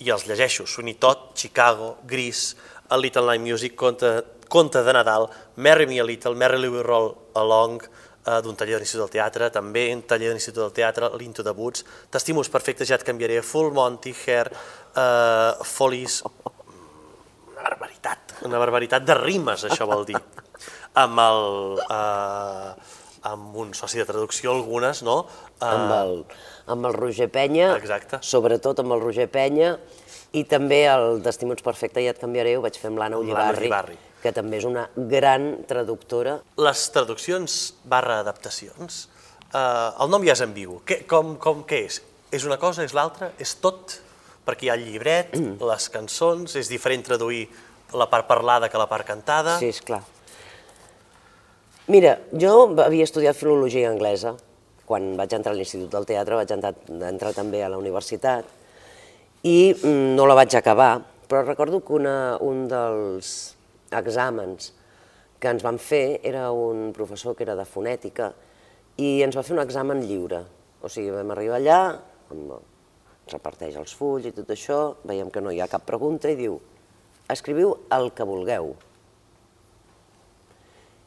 [0.00, 0.64] I els llegeixo,
[0.98, 2.56] Todd, Chicago, Gris,
[2.88, 7.14] A Little Night Music, Conte, Conte de Nadal, Marry Me a Little, Merry Louis Roll
[7.34, 11.10] Along, eh, d'un taller de l'Institut del Teatre, també un taller de l'Institut del Teatre,
[11.18, 14.52] l'Into de Boots, T'estimus perfectes, ja et canviaré, Full Monty, Hair,
[14.96, 16.22] eh, Follies,
[17.56, 20.20] una barbaritat, una barbaritat de rimes, això vol dir
[21.04, 21.42] amb el...
[21.88, 25.24] Eh, amb un soci de traducció, algunes, no?
[25.56, 26.12] Eh, amb, el,
[26.70, 28.20] amb el Roger Penya, Exacte.
[28.22, 29.72] sobretot amb el Roger Penya,
[30.36, 34.30] i també el d'Estimuts Perfecte, ja et canviaré, ho vaig fer amb l'Anna Ullibarri, que
[34.36, 36.36] també és una gran traductora.
[36.62, 39.08] Les traduccions barra adaptacions,
[39.50, 40.84] eh, el nom ja és ambigu.
[40.86, 41.98] Què, com, com, què és?
[42.30, 43.98] És una cosa, és l'altra, és tot?
[44.46, 45.56] Perquè hi ha el llibret, mm.
[45.66, 47.46] les cançons, és diferent traduir
[47.94, 49.56] la part parlada que la part cantada.
[49.60, 50.02] Sí, és clar.
[51.90, 54.34] Mira, jo havia estudiat filologia anglesa,
[54.86, 56.72] quan vaig entrar a l'Institut del Teatre vaig entrar,
[57.10, 58.46] entrar també a la universitat
[59.46, 60.98] i mm, no la vaig acabar,
[61.30, 63.32] però recordo que una, un dels
[63.94, 64.72] exàmens
[65.38, 68.32] que ens van fer era un professor que era de fonètica
[68.98, 70.42] i ens va fer un examen lliure.
[70.82, 71.80] O sigui, vam arribar allà,
[72.34, 72.50] ens
[73.32, 76.60] reparteix els fulls i tot això, veiem que no hi ha cap pregunta i diu
[77.32, 78.74] escriviu el que vulgueu.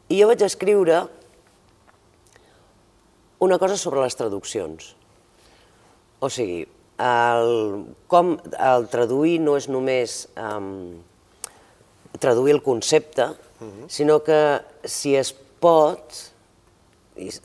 [0.10, 1.04] I jo vaig escriure
[3.40, 4.96] una cosa sobre les traduccions.
[6.20, 6.66] O sigui,
[7.00, 11.00] el, com el traduir no és només um,
[12.20, 13.88] traduir el concepte, uh -huh.
[13.88, 16.12] sinó que si es pot,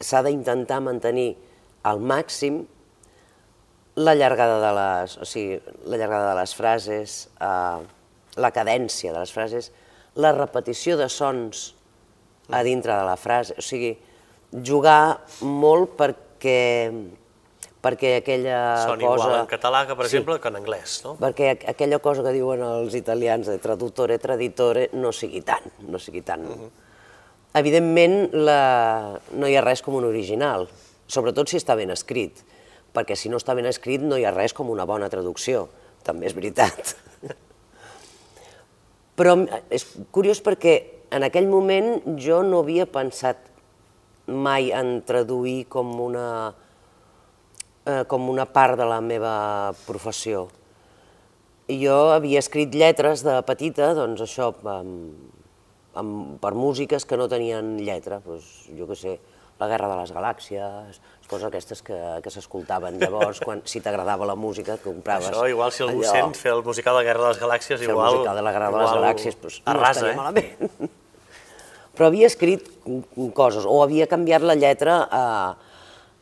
[0.00, 1.36] s'ha d'intentar mantenir
[1.82, 2.66] al màxim
[3.94, 7.82] la llargada de les, o sigui, la llargada de les frases, uh,
[8.36, 9.70] la cadència de les frases,
[10.18, 11.72] la repetició de sons
[12.50, 13.54] a dintre de la frase.
[13.58, 13.94] O sigui,
[14.66, 16.90] jugar molt perquè,
[17.84, 19.26] perquè aquella Són cosa...
[19.26, 21.16] igual en català que, per sí, exemple, que en anglès, no?
[21.20, 26.24] Perquè aquella cosa que diuen els italians de traduttore, traditore, no sigui tant, no sigui
[26.26, 26.48] tant.
[26.48, 26.72] Uh -huh.
[27.54, 29.20] Evidentment, la...
[29.32, 30.66] no hi ha res com un original,
[31.06, 32.42] sobretot si està ben escrit,
[32.94, 35.66] perquè si no està ben escrit no hi ha res com una bona traducció,
[36.06, 36.94] també és veritat.
[39.18, 39.36] Però
[39.70, 40.74] és curiós perquè
[41.14, 43.50] en aquell moment jo no havia pensat
[44.26, 46.54] mai en traduir com una,
[47.86, 50.48] eh, com una part de la meva professió.
[51.68, 55.30] Jo havia escrit lletres de petita, doncs això, amb,
[55.94, 59.14] amb, per músiques que no tenien lletra, doncs, jo què sé,
[59.60, 61.00] la Guerra de les Galàxies,
[61.30, 65.30] coses aquestes que, que s'escoltaven llavors, quan, si t'agradava la música, et compraves...
[65.30, 67.86] Això, igual si algú allò, sent fer el musical de la Guerra de les Galàxies,
[67.86, 67.94] igual...
[67.94, 70.20] Fer el musical de la Guerra de les Galàxies, doncs, no arrasa, estaria eh?
[70.20, 70.92] malament
[71.94, 72.66] però havia escrit
[73.38, 75.24] coses, o havia canviat la lletra a,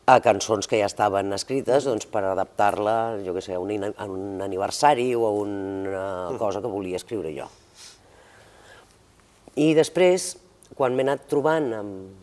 [0.05, 4.05] a cançons que ja estaven escrites doncs, per adaptar-la, jo què sé, a un, a
[4.05, 6.07] un aniversari o a una
[6.41, 7.49] cosa que volia escriure jo.
[9.57, 10.33] I després,
[10.77, 12.22] quan m'he anat trobant amb,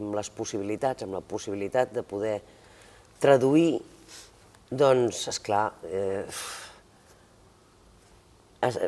[0.00, 2.38] amb les possibilitats, amb la possibilitat de poder
[3.20, 3.78] traduir,
[4.70, 6.24] doncs, esclar, eh,
[8.66, 8.78] es,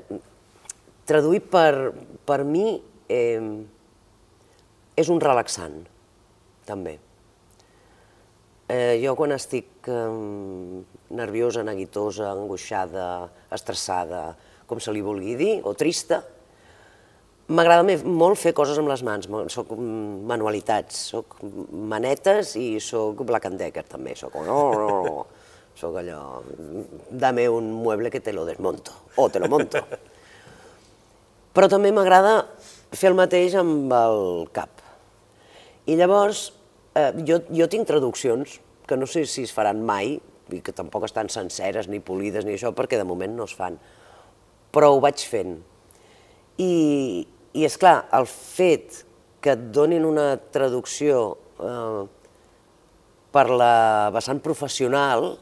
[1.09, 1.93] traduir per,
[2.27, 2.67] per mi
[3.09, 3.41] eh,
[4.97, 5.81] és un relaxant,
[6.69, 6.99] també.
[8.73, 10.05] Eh, jo quan estic eh,
[11.13, 13.09] nerviosa, neguitosa, angoixada,
[13.53, 14.31] estressada,
[14.69, 16.23] com se li vulgui dir, o trista,
[17.55, 19.73] m'agrada molt fer coses amb les mans, soc
[20.29, 21.39] manualitats, soc
[21.93, 25.27] manetes i soc Black and Decker també, soc, no, no, no,
[25.79, 26.23] soc allò,
[27.11, 29.83] dame un mueble que te lo desmonto, o te lo monto.
[31.53, 32.47] Però també m'agrada
[32.97, 34.21] fer el mateix amb el
[34.57, 34.81] cap.
[35.89, 36.51] I llavors,
[36.97, 40.19] eh, jo, jo tinc traduccions que no sé si es faran mai,
[40.53, 43.79] i que tampoc estan senceres ni polides ni això, perquè de moment no es fan,
[44.73, 45.59] però ho vaig fent.
[46.61, 46.73] I,
[47.53, 49.03] i és clar, el fet
[49.43, 51.23] que et donin una traducció
[51.61, 52.03] eh,
[53.33, 55.33] per la vessant professional,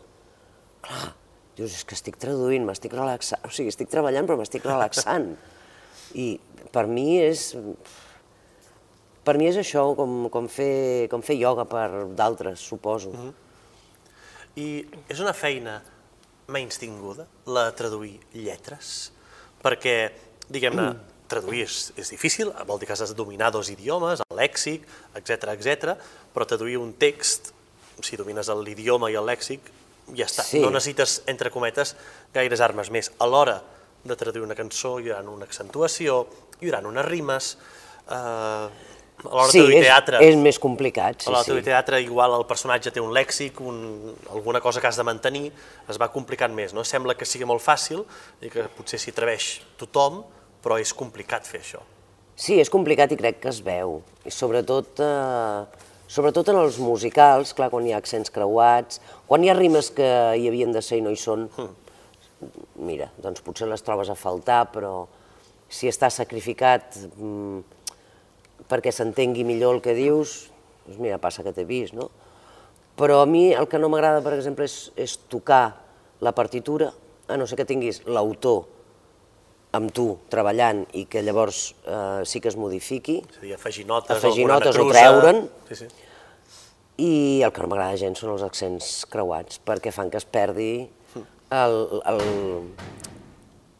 [0.86, 1.10] clar,
[1.58, 5.34] dius, és que estic traduint, m'estic relaxant, o sigui, estic treballant però m'estic relaxant.
[6.18, 6.32] I
[6.72, 7.52] per mi és...
[9.20, 13.10] Per mi és això, com, com, fer, com fer ioga per d'altres, suposo.
[13.12, 13.34] Mm -hmm.
[14.56, 14.68] I
[15.12, 15.82] és una feina
[16.48, 19.12] menys tinguda, la de traduir lletres,
[19.62, 20.10] perquè,
[20.48, 21.00] diguem-ne, mm.
[21.30, 24.86] traduir és, és difícil, vol dir que has de dominar dos idiomes, el lèxic,
[25.18, 25.96] etc etc.
[26.34, 27.52] però traduir un text,
[28.02, 29.72] si domines l'idioma i el lèxic,
[30.16, 30.44] ja està.
[30.46, 30.60] Sí.
[30.62, 31.94] No necessites, entre cometes,
[32.34, 33.10] gaires armes més.
[33.18, 33.60] A l'hora
[34.04, 36.22] de traduir una cançó hi haurà una accentuació,
[36.60, 37.50] hi haurà unes rimes,
[38.08, 38.88] eh,
[39.20, 40.22] a l'hora sí, de traduir teatre...
[40.24, 43.60] és més complicat, sí, A l'hora de traduir teatre igual el personatge té un lèxic,
[43.60, 45.50] un, alguna cosa que has de mantenir,
[45.90, 46.84] es va complicant més, no?
[46.88, 48.04] Sembla que sigui molt fàcil
[48.40, 50.22] i que potser s'hi atreveix tothom,
[50.64, 51.80] però és complicat fer això.
[52.40, 55.00] Sí, és complicat i crec que es veu, i sobretot...
[55.04, 58.98] Eh, sobretot en els musicals, clar, quan hi ha accents creuats,
[59.28, 62.48] quan hi ha rimes que hi havien de ser i no hi són, mm.
[62.88, 65.04] mira, doncs potser les trobes a faltar, però
[65.70, 67.60] si està sacrificat mm,
[68.70, 70.48] perquè s'entengui millor el que dius,
[70.88, 72.08] doncs mira, passa que t'he vist, no?
[72.98, 75.62] Però a mi el que no m'agrada, per exemple, és, és tocar
[76.20, 76.90] la partitura,
[77.30, 78.66] a no ser que tinguis l'autor
[79.76, 83.20] amb tu treballant i que llavors eh, sí que es modifiqui.
[83.22, 85.44] És a dir, afegir notes, afegir notes o treure'n.
[85.68, 85.90] Sí, sí.
[87.00, 87.12] I
[87.46, 90.72] el que no m'agrada gens són els accents creuats, perquè fan que es perdi
[91.50, 91.76] el,
[92.10, 92.20] el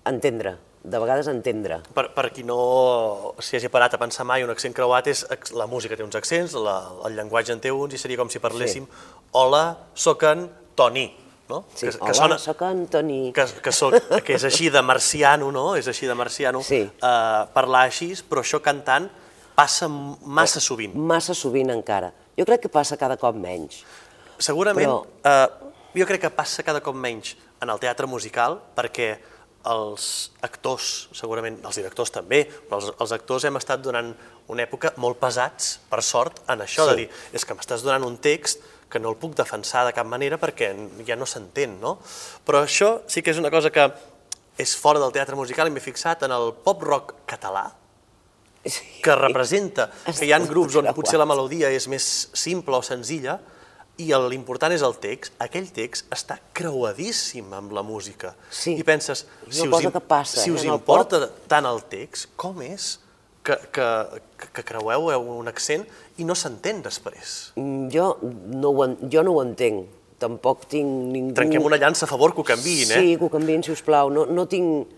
[0.08, 1.80] entendre, de vegades entendre.
[1.94, 5.68] Per, per qui no s'hi hagi parat a pensar mai, un accent creuat és la
[5.68, 6.78] música té uns accents, la,
[7.08, 9.10] el llenguatge en té uns, i seria com si parléssim sí.
[9.36, 11.10] hola, soc en Toni,
[11.50, 11.64] no?
[11.74, 13.20] Sí, que, que hola, sona, soc Antoni.
[13.36, 13.96] Que, que, soc,
[14.26, 15.72] que és així de marciano, no?
[15.78, 16.84] És així de marciano sí.
[16.86, 19.10] uh, parlar així, però això cantant
[19.56, 20.94] passa massa sovint.
[20.94, 22.12] Massa sovint encara.
[22.38, 23.82] Jo crec que passa cada cop menys.
[24.40, 25.02] Segurament, però...
[25.28, 29.12] uh, jo crec que passa cada cop menys en el teatre musical perquè
[29.68, 30.04] els
[30.46, 34.14] actors, segurament els directors també, però els, els actors hem estat donant
[34.50, 36.90] una època molt pesats, per sort, en això sí.
[36.90, 40.08] de dir, és que m'estàs donant un text que no el puc defensar de cap
[40.08, 40.72] manera perquè
[41.06, 41.98] ja no s'entén, no?
[42.46, 43.86] Però això sí que és una cosa que
[44.60, 47.70] és fora del teatre musical i m'he fixat en el pop-rock català,
[49.00, 52.04] que representa que hi ha grups on potser la melodia és més
[52.36, 53.38] simple o senzilla
[54.00, 55.34] i l'important és el text.
[55.40, 58.34] Aquell text està creuadíssim amb la música.
[58.48, 62.94] Sí, I penses, si us, passa, si us eh, importa tant el text, com és
[63.42, 65.86] que, que, que creueu un accent
[66.20, 67.52] i no s'entén després.
[67.56, 68.12] Mm, jo
[68.52, 69.98] no, ho, jo no ho entenc.
[70.20, 71.32] Tampoc tinc ningú...
[71.36, 72.98] Trenquem una llança a favor que ho canviïn, eh?
[73.00, 74.10] Sí, que ho canviïn, si us plau.
[74.12, 74.90] No, no, tinc,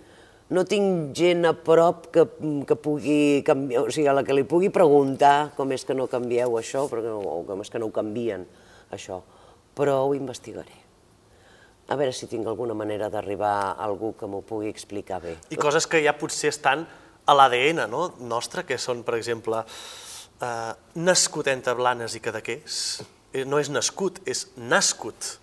[0.50, 2.26] no tinc gent a prop que,
[2.66, 6.08] que pugui canviar, o sigui, a la que li pugui preguntar com és que no
[6.10, 8.48] canvieu això, perquè, o com és que no ho canvien,
[8.90, 9.20] això.
[9.78, 10.74] Però ho investigaré.
[11.92, 15.36] A veure si tinc alguna manera d'arribar a algú que m'ho pugui explicar bé.
[15.54, 16.82] I coses que ja potser estan
[17.26, 18.06] a l'ADN no?
[18.26, 19.62] nostre, que són, per exemple,
[20.42, 22.80] eh, nascut entre Blanes i Cadaqués,
[23.32, 25.36] eh, no és nascut, és nascut,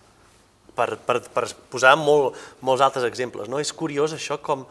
[0.76, 3.50] per, per, per posar molt, molts altres exemples.
[3.50, 3.60] No?
[3.60, 4.64] És curiós això com,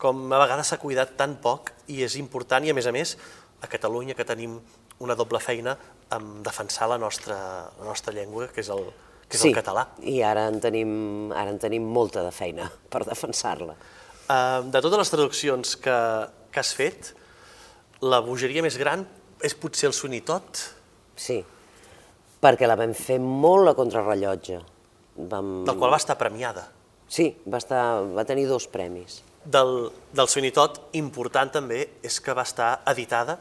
[0.00, 3.16] com a vegades s'ha cuidat tan poc i és important i a més a més
[3.62, 4.58] a Catalunya que tenim
[5.02, 5.76] una doble feina
[6.14, 7.36] en defensar la nostra,
[7.78, 8.84] la nostra llengua, que és el,
[9.26, 9.86] que és sí, el català.
[10.00, 13.76] i ara en, tenim, ara en tenim molta de feina per defensar-la.
[14.26, 15.96] Uh, de totes les traduccions que,
[16.52, 17.12] que has fet,
[18.04, 19.04] la bogeria més gran
[19.44, 20.62] és potser el sonitot?
[21.16, 21.40] Sí,
[22.42, 24.60] perquè la vam fer molt a contrarrellotge.
[25.30, 25.52] Vam...
[25.66, 26.66] Del qual va estar premiada.
[27.08, 29.20] Sí, va, estar, va tenir dos premis.
[29.46, 33.38] Del, del sonitot important també és que va estar editada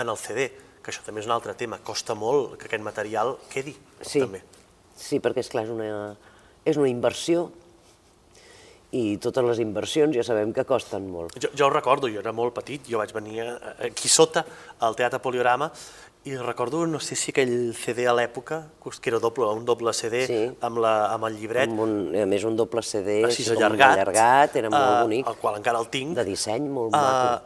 [0.00, 0.48] en el CD,
[0.82, 4.40] que això també és un altre tema, costa molt que aquest material quedi, Sí, també.
[4.96, 6.16] sí perquè és clar, és una,
[6.64, 7.50] és una inversió
[8.92, 11.34] i totes les inversions ja sabem que costen molt.
[11.42, 13.42] Jo, jo ho recordo, jo era molt petit, jo vaig venir
[13.82, 14.44] aquí sota,
[14.80, 15.70] al Teatre Poliorama,
[16.26, 20.24] i recordo, no sé si aquell CD a l'època, que era doble, un doble CD
[20.26, 20.38] Sí.
[20.60, 23.92] amb, la, amb el llibret, Amb un, a més, un doble CD així com allargat,
[23.98, 27.44] allargat, era molt eh, bonic, el qual encara el tinc, de disseny molt eh, maco.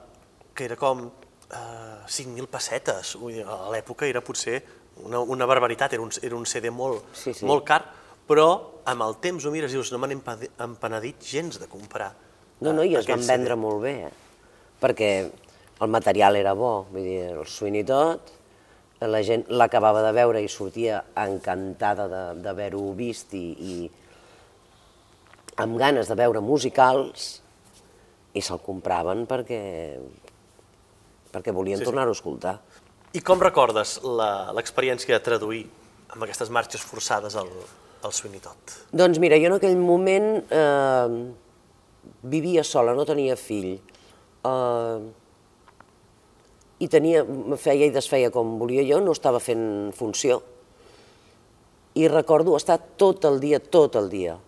[0.54, 4.62] que era com eh, 5.000 pessetes, a l'època era potser
[5.04, 7.44] una, una barbaritat, era un, era un CD molt, Sí, sí.
[7.44, 7.82] molt car,
[8.30, 8.46] però
[8.90, 12.12] amb el temps ho mires i dius, no empa- empenedit gens de comprar
[12.60, 13.32] No, no, i es van aquell CD.
[13.32, 14.12] vendre molt bé, eh?
[14.80, 15.08] perquè
[15.80, 18.30] el material era bo, vull dir, el swing i tot,
[19.00, 23.90] la gent l'acabava de veure i sortia encantada de- d'haver-ho vist i, i
[25.56, 27.40] amb ganes de veure musicals
[28.36, 29.60] i se'l compraven perquè,
[31.32, 31.88] perquè volien Sí, sí.
[31.90, 32.54] tornar-ho a escoltar.
[33.16, 35.64] I com recordes la- l'experiència de traduir
[36.12, 37.48] amb aquestes marxes forçades el,
[38.04, 38.76] el swing i tot?
[38.96, 41.08] Doncs mira, jo en aquell moment eh,
[42.22, 43.74] vivia sola, no tenia fill.
[44.44, 45.00] Eh,
[46.80, 47.26] I tenia,
[47.60, 50.40] feia i desfeia com volia jo, no estava fent funció.
[52.00, 54.38] I recordo estar tot el dia, tot el dia,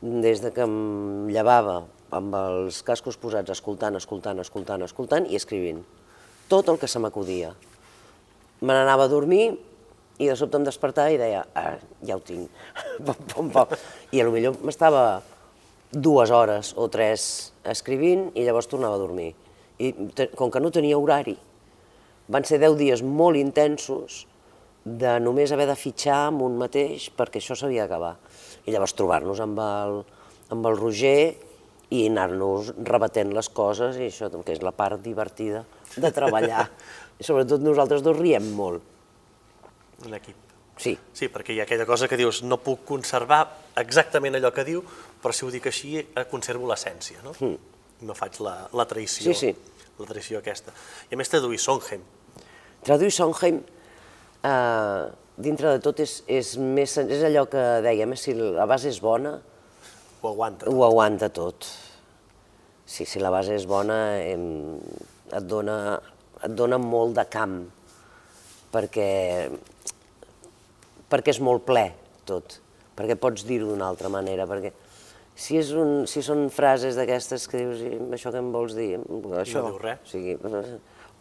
[0.00, 5.84] des de que em llevava amb els cascos posats, escoltant, escoltant, escoltant, escoltant i escrivint.
[6.50, 7.52] Tot el que se m'acudia.
[8.60, 9.52] Me n'anava a dormir
[10.20, 12.50] i de sobte em despertava i deia, ah, ja ho tinc,
[13.06, 13.76] pom, pom, pom.
[14.12, 15.04] I potser m'estava
[15.90, 19.32] dues hores o tres escrivint i llavors tornava a dormir.
[19.80, 19.94] I
[20.36, 21.38] com que no tenia horari,
[22.30, 24.26] van ser deu dies molt intensos
[24.84, 28.14] de només haver de fitxar amb un mateix perquè això s'havia d'acabar.
[28.68, 30.02] I llavors trobar-nos amb el,
[30.52, 31.32] amb el Roger
[31.90, 35.64] i anar-nos rebatent les coses, i això que és la part divertida
[35.96, 36.68] de treballar.
[37.20, 38.84] I sobretot nosaltres dos riem molt.
[40.06, 40.36] En equip.
[40.80, 43.42] Sí, Sí, perquè hi ha aquella cosa que dius, no puc conservar
[43.76, 44.80] exactament allò que diu,
[45.20, 45.98] però si ho dic així,
[46.30, 47.34] conservo l'essència, no?
[48.00, 49.34] No faig la, la traïció.
[49.34, 49.76] Sí, sí.
[50.00, 50.72] la traïció aquesta.
[51.10, 52.00] I a més traduir Sondheim,
[52.80, 53.60] Traduir Sondheim,
[54.42, 55.02] eh,
[55.36, 59.00] dintre de tot, és, és, més, és allò que dèiem, eh, si la base és
[59.04, 59.34] bona,
[60.22, 60.68] ho aguanta.
[60.70, 61.68] ho aguanta tot.
[62.86, 64.78] Sí, si la base és bona, em,
[65.28, 66.00] et, dona,
[66.42, 67.58] et dona molt de camp,
[68.72, 69.10] perquè,
[71.10, 71.88] perquè és molt ple
[72.28, 72.60] tot,
[72.96, 74.72] perquè pots dir-ho d'una altra manera, perquè
[75.34, 78.92] si, és un, si són frases d'aquestes que dius, "I això què em vols dir?
[79.40, 80.00] Això, diu res.
[80.04, 80.36] O, sigui,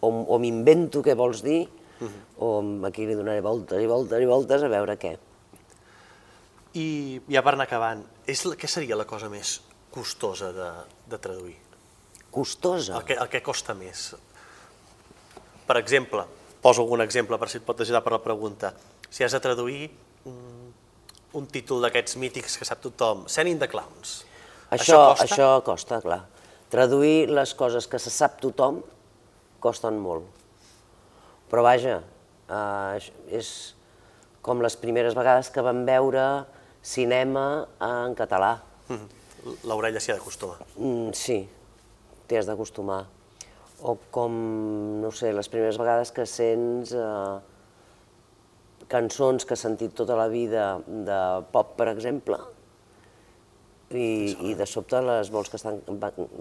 [0.02, 1.64] o, o m'invento què vols dir,
[2.40, 2.50] o
[2.88, 5.18] aquí li donaré voltes i voltes i voltes a veure què.
[6.80, 6.88] I
[7.28, 9.60] ja per anar acabant, és, què seria la cosa més
[9.92, 10.70] costosa de,
[11.10, 11.58] de traduir?
[12.32, 13.00] Costosa.
[13.00, 14.12] El que, el que costa més?
[15.66, 16.24] Per exemple,
[16.62, 18.72] poso algun exemple per si et pot ajudar per la pregunta.
[19.10, 19.90] Si has de traduir
[20.30, 20.74] un,
[21.34, 24.24] un títol d'aquests mítics que sap tothom, Sending the Clowns.
[24.70, 25.26] Això, costa?
[25.26, 26.22] això costa, clar.
[26.70, 28.84] Traduir les coses que se sap tothom
[29.60, 30.28] costen molt.
[31.50, 32.00] Però vaja,
[32.46, 33.54] eh, és
[34.46, 36.26] com les primeres vegades que vam veure
[36.86, 38.60] cinema en català.
[38.88, 39.08] Mhm.
[39.66, 40.60] L'orella s'hi ha d'acostumar.
[40.78, 41.48] Mm, sí,
[42.28, 43.06] t'hi has d'acostumar.
[43.82, 44.32] O com,
[45.02, 47.40] no sé, les primeres vegades que sents eh,
[48.90, 51.20] cançons que has sentit tota la vida de
[51.54, 52.40] pop, per exemple,
[53.90, 55.80] i, i de sobte les vols, que estan,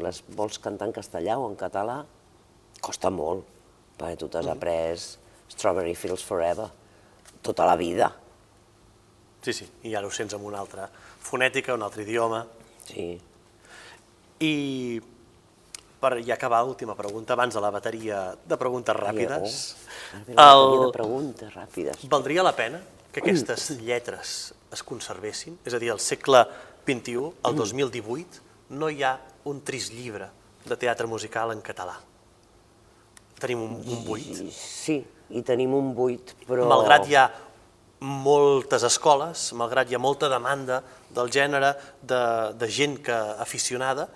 [0.05, 2.01] les vols cantar en castellà o en català,
[2.85, 3.45] costa molt,
[3.99, 4.97] perquè tu t'has après
[5.49, 6.69] Strawberry Fields Forever
[7.43, 8.11] tota la vida.
[9.45, 12.43] Sí, sí, i ara ho sents amb una altra fonètica, un altre idioma.
[12.89, 13.11] Sí.
[14.45, 14.55] I
[16.01, 19.59] per ja acabar, última pregunta, abans de la bateria de preguntes ràpides.
[20.29, 20.65] El...
[20.87, 22.07] de preguntes ràpides.
[22.11, 22.81] Valdria la pena
[23.13, 25.59] que aquestes lletres es conservessin?
[25.67, 26.45] És a dir, al segle
[26.87, 28.45] XXI, el 2018,
[28.79, 29.17] no hi ha
[29.49, 30.29] un trist llibre
[30.69, 31.97] de teatre musical en català.
[33.39, 34.43] Tenim un, un buit.
[34.55, 36.67] Sí, i tenim un buit, però...
[36.71, 37.27] Malgrat hi ha
[37.99, 40.83] moltes escoles, malgrat hi ha molta demanda
[41.15, 41.73] del gènere,
[42.03, 42.23] de,
[42.59, 44.07] de gent que aficionada,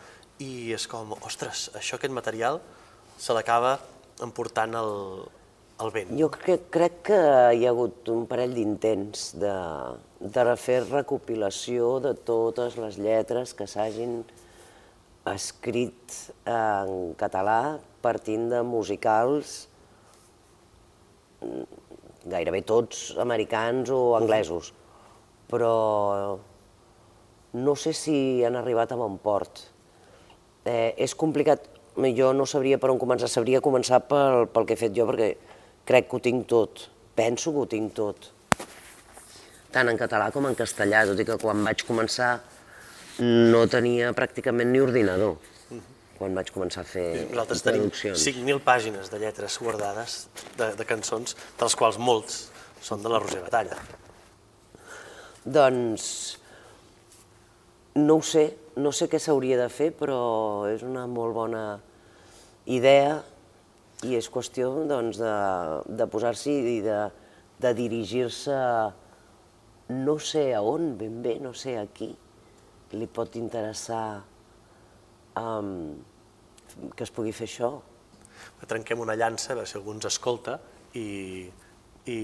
[0.42, 2.60] i és com, ostres, això, aquest material,
[3.18, 3.76] se l'acaba
[4.24, 4.92] emportant el,
[5.84, 6.12] el vent.
[6.18, 7.20] Jo crec, crec que
[7.56, 9.56] hi ha hagut un parell d'intents de,
[10.20, 14.22] de fer recopilació de totes les lletres que s'hagin
[15.30, 16.16] escrit
[16.50, 19.54] en català partint de musicals
[21.42, 21.66] mm,
[22.32, 24.72] gairebé tots americans o anglesos,
[25.50, 26.38] però
[27.52, 28.16] no sé si
[28.46, 29.71] han arribat a bon port.
[30.64, 31.64] Eh, és complicat,
[32.16, 35.32] jo no sabria per on començar, sabria començar pel, pel que he fet jo, perquè
[35.88, 36.86] crec que ho tinc tot,
[37.18, 38.30] penso que ho tinc tot,
[39.72, 42.34] tant en català com en castellà, tot i que quan vaig començar
[43.22, 45.38] no tenia pràcticament ni ordinador,
[46.18, 48.26] quan vaig començar a fer Nosaltres tenim traduccions.
[48.28, 50.26] 5.000 pàgines de lletres guardades
[50.60, 52.44] de, de cançons, dels quals molts
[52.84, 53.78] són de la Roser Batalla.
[55.42, 56.06] Doncs
[57.98, 58.46] no ho sé,
[58.76, 61.64] no sé què s'hauria de fer, però és una molt bona
[62.70, 63.20] idea
[64.06, 65.34] i és qüestió doncs, de,
[65.98, 66.98] de posar-s'hi i de,
[67.62, 68.58] de dirigir-se
[69.92, 72.10] no sé a on ben bé, no sé a qui
[72.92, 74.22] li pot interessar
[75.38, 75.94] um,
[76.96, 77.72] que es pugui fer això.
[78.68, 80.58] Trenquem una llança, a veure si algú ens escolta
[80.98, 81.48] i,
[82.10, 82.18] i,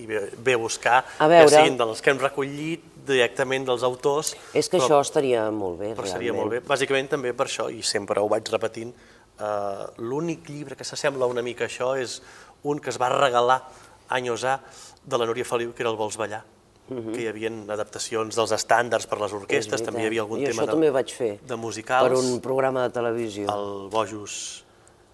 [0.00, 1.48] i ve, ve a buscar A veure.
[1.48, 4.34] que siguin dels que hem recollit directament dels autors.
[4.54, 6.12] És que però- això estaria molt bé, Però realment.
[6.12, 8.94] seria molt bé, bàsicament també per això, i sempre ho vaig repetint,
[9.40, 12.22] eh, l'únic llibre que s'assembla una mica a això és
[12.62, 13.62] un que es va regalar
[14.08, 14.60] anys A
[15.04, 16.44] de la Núria Feliu, que era el Vols ballar,
[16.88, 19.40] que hi havia adaptacions dels estàndards per les Mhm.
[19.40, 22.08] Orquestes, també hi havia algun I tema això de, vaig fer, de musicals.
[22.08, 23.48] per un programa de televisió.
[23.48, 24.64] El Bojos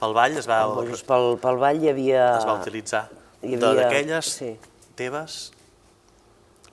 [0.01, 2.39] pel Ball es va, Doncs pel, pel ball hi havia...
[2.39, 3.09] es va utilitzar
[3.43, 4.57] hi de- havia- d'aquelles sí.
[4.97, 5.53] teves,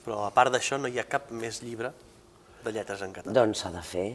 [0.07, 1.91] però a part d'això no hi ha cap més llibre
[2.63, 3.35] de lletres en català.
[3.35, 4.07] Doncs s'ha de fer.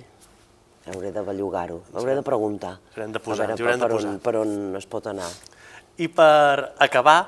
[0.88, 2.78] Hauré de bellugar-ho, hauré de preguntar.
[2.94, 4.14] Haurem de posar, a veure haurem per, de on, posar.
[4.24, 5.28] per on es pot anar.
[6.00, 7.18] I per acabar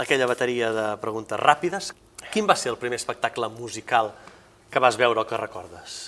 [0.00, 1.92] aquella bateria de preguntes ràpides,
[2.32, 4.10] quin va ser el primer espectacle musical
[4.72, 6.00] que vas veure o que recordes?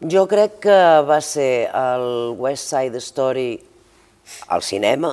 [0.00, 3.52] Jo crec que va ser el West Side Story
[4.48, 5.12] al cinema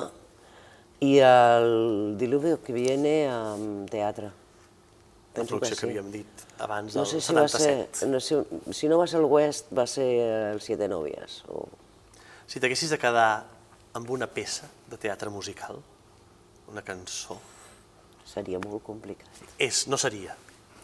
[1.04, 4.32] i el Diluvio que viene al teatre.
[5.42, 5.86] Penso producció que, sí.
[5.88, 7.98] havíem dit abans No del sé si va 77.
[8.00, 8.40] ser, no sé,
[8.74, 10.08] si no va ser el West, va ser
[10.54, 11.42] el Siete Novias.
[11.48, 11.66] O...
[12.46, 13.30] Si t'haguessis de quedar
[13.98, 15.80] amb una peça de teatre musical,
[16.68, 17.38] una cançó,
[18.28, 19.28] Seria molt complicat.
[19.58, 20.34] és, no seria,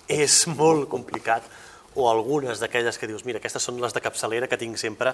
[0.09, 1.45] és molt complicat,
[1.95, 5.13] o algunes d'aquelles que dius, mira, aquestes són les de capçalera que tinc sempre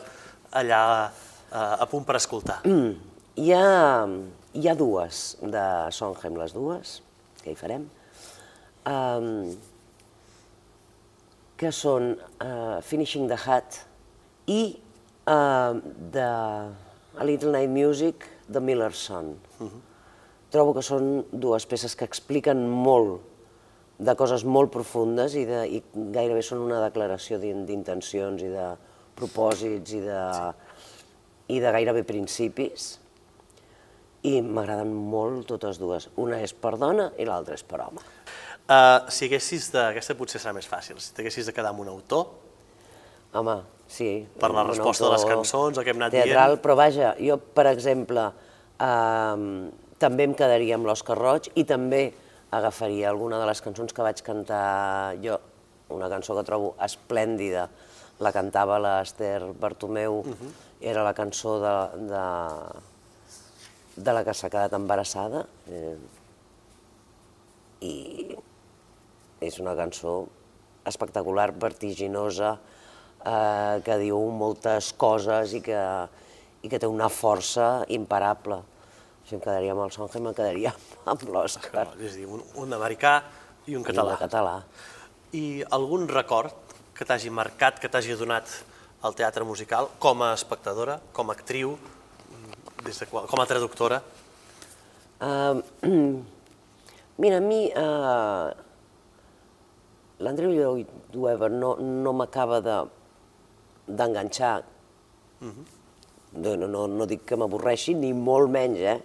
[0.56, 2.60] allà eh, a punt per escoltar.
[2.64, 2.94] Mm.
[3.40, 4.06] Hi ha,
[4.54, 7.00] hi ha dues de Sondheim, les dues,
[7.42, 7.84] que hi farem,
[8.86, 9.50] um,
[11.60, 13.82] que són uh, Finishing the Hat
[14.48, 14.62] i
[15.28, 15.76] uh,
[16.14, 16.26] de
[17.20, 19.34] A Little Night Music de Miller's Son.
[20.50, 23.20] Trobo que són dues peces que expliquen molt
[24.00, 25.82] de coses molt profundes i, de, i
[26.14, 28.70] gairebé són una declaració d'in- d'intencions i de
[29.20, 30.22] propòsits i de,
[31.52, 32.94] i de gairebé principis.
[34.24, 36.08] I m'agraden molt totes dues.
[36.20, 38.00] Una és per dona i l'altra és per home.
[38.68, 39.80] Uh, si haguessis de...
[39.90, 40.98] Aquesta potser serà més fàcil.
[41.02, 42.26] Si t'haguessis de quedar amb un autor,
[43.32, 44.26] Home, sí.
[44.42, 46.62] Per la resposta de les cançons, el que hem anat teatral, dient.
[46.64, 48.24] Però vaja, jo, per exemple,
[48.82, 49.70] eh,
[50.02, 52.00] també em quedaria amb l'Òscar Roig i també
[52.50, 55.38] agafaria alguna de les cançons que vaig cantar jo,
[55.94, 57.68] una cançó que trobo esplèndida,
[58.18, 60.50] la cantava l'Ester Bartomeu, Mhm.
[60.80, 61.74] era la cançó de,
[62.10, 62.24] de,
[64.02, 65.96] de la que s'ha quedat embarassada, eh,
[67.80, 68.36] i
[69.40, 70.26] és una cançó
[70.88, 72.54] espectacular, vertiginosa,
[73.24, 75.80] eh, que diu moltes coses i que,
[76.62, 78.60] i que té una força imparable.
[79.26, 80.72] Si em quedaria amb el Sondheim, em quedaria
[81.10, 81.86] amb l'Òscar.
[82.00, 83.20] és a dir, un, un americà
[83.68, 84.16] i un català.
[84.16, 84.56] I un català.
[85.36, 86.56] I algun record
[86.96, 88.48] que t'hagi marcat, que t'hagi donat
[89.06, 91.76] el teatre musical com a espectadora, com a actriu,
[92.84, 94.00] des de, qual- com a traductora?
[95.20, 95.60] Uh,
[97.22, 98.50] mira, a mi uh,
[100.20, 102.78] l'Andreu Lloyd Webber no, no m'acaba de
[103.90, 104.62] d'enganxar.
[105.40, 108.98] no, no, no, no dic que m'avorreixi, ni molt menys, eh?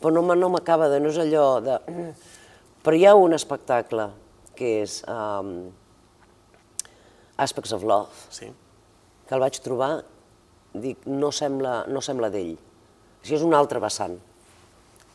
[0.00, 1.00] Però no, me- no m'acaba de...
[1.02, 1.74] no és allò de...
[2.86, 4.06] Però hi ha un espectacle
[4.56, 5.68] que és um,
[7.36, 8.48] Aspects of Love, Sí.
[9.28, 10.04] que el vaig trobar,
[10.72, 12.54] dic, no sembla, no sembla d'ell.
[13.22, 14.16] Sigui, és un altre vessant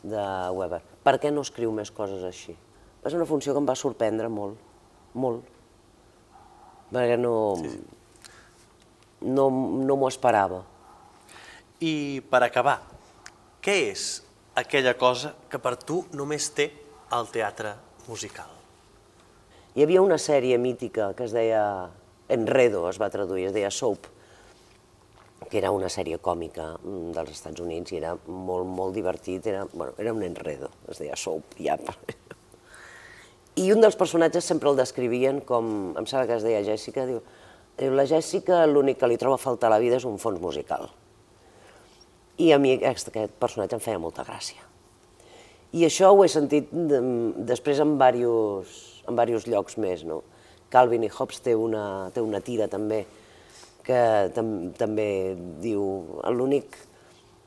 [0.04, 0.24] de
[0.54, 0.80] Weber.
[1.04, 2.54] Per què no escriu més coses així?
[3.04, 4.56] Ser una funció que em va sorprendre molt,
[5.14, 5.50] molt.
[6.92, 7.34] Perquè no,
[9.24, 10.62] no, no m'ho esperava.
[11.84, 12.78] I per acabar,
[13.64, 14.08] què és
[14.60, 16.70] aquella cosa que per tu només té
[17.14, 17.74] el teatre
[18.06, 18.50] musical?
[19.74, 21.64] Hi havia una sèrie mítica que es deia
[22.30, 24.06] Enredo, es va traduir, es deia Soap,
[25.50, 29.66] que era una sèrie còmica mm, dels Estats Units i era molt, molt divertit, era,
[29.72, 31.76] bueno, era un enredo, es deia Soap, ja.
[33.54, 37.20] I un dels personatges sempre el descrivien com, em sembla que es deia Jessica, diu,
[37.78, 40.40] diu la Jessica l'únic que li troba a faltar a la vida és un fons
[40.42, 40.88] musical.
[42.42, 44.58] I a mi aquest, aquest personatge em feia molta gràcia.
[45.74, 46.98] I això ho he sentit de,
[47.46, 48.74] després en diversos,
[49.06, 50.22] en diversos llocs més, no?
[50.74, 53.04] Calvin i Hobbes té una, té una tira també,
[53.86, 54.00] que
[54.34, 55.06] tam, també
[55.62, 55.84] diu,
[56.34, 56.74] l'únic,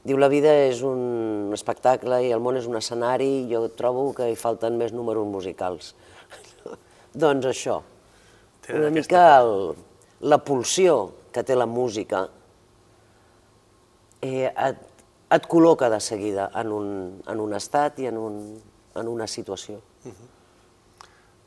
[0.07, 4.09] diu la vida és un espectacle i el món és un escenari i jo trobo
[4.15, 5.93] que hi falten més números musicals.
[7.25, 7.81] doncs això,
[8.67, 9.75] Tenen una mica el,
[10.27, 10.97] la pulsió
[11.31, 12.25] que té la música
[14.19, 14.81] eh, et,
[15.31, 16.89] et col·loca de seguida en un,
[17.31, 18.41] en un estat i en, un,
[18.99, 19.79] en una situació.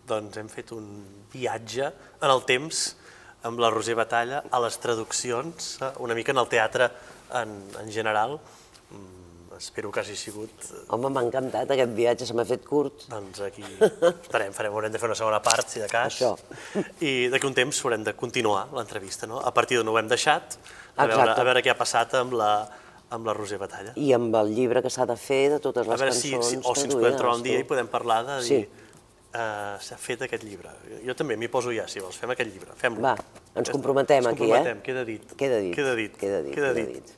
[0.09, 0.89] Doncs hem fet un
[1.33, 2.83] viatge en el temps
[3.45, 6.89] amb la Roser Batalla a les traduccions, eh, una mica en el teatre
[7.43, 8.39] en, en general.
[8.91, 10.51] Mm, espero que hagi sigut...
[10.73, 13.07] eh, Home, m'ha encantat aquest viatge, se m'ha fet curt.
[13.13, 16.17] Doncs aquí estarem, farem, haurem de fer una segona part, si de cas.
[16.17, 16.35] Això.
[17.05, 19.41] I d'aquí un temps haurem de continuar l'entrevista, no?
[19.45, 20.57] A partir d'on ho hem deixat,
[20.97, 21.41] a veure, Exacte.
[21.41, 22.53] a veure què ha passat amb la,
[23.11, 23.93] amb la Roser Batalla.
[24.01, 26.51] I amb el llibre que s'ha de fer de totes A les veure si, cançons
[26.51, 28.61] si, o si ens podem trobar un dia i podem parlar de dir, Sí.
[29.35, 30.73] Eh, s'ha fet aquest llibre.
[31.07, 33.03] Jo també m'hi poso ja, si vols, fem aquest llibre, fem-lo.
[33.05, 33.15] Va,
[33.55, 34.87] ens comprometem ens aquí, comprometem, eh?
[34.87, 35.35] queda dit.
[35.39, 36.17] Queda dit, Queda dit.
[36.19, 37.11] queda dit, Queda queda dit.
[37.11, 37.17] dit.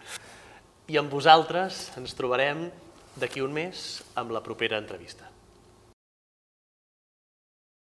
[0.93, 2.67] I amb vosaltres ens trobarem
[3.17, 5.32] d'aquí un mes amb la propera entrevista.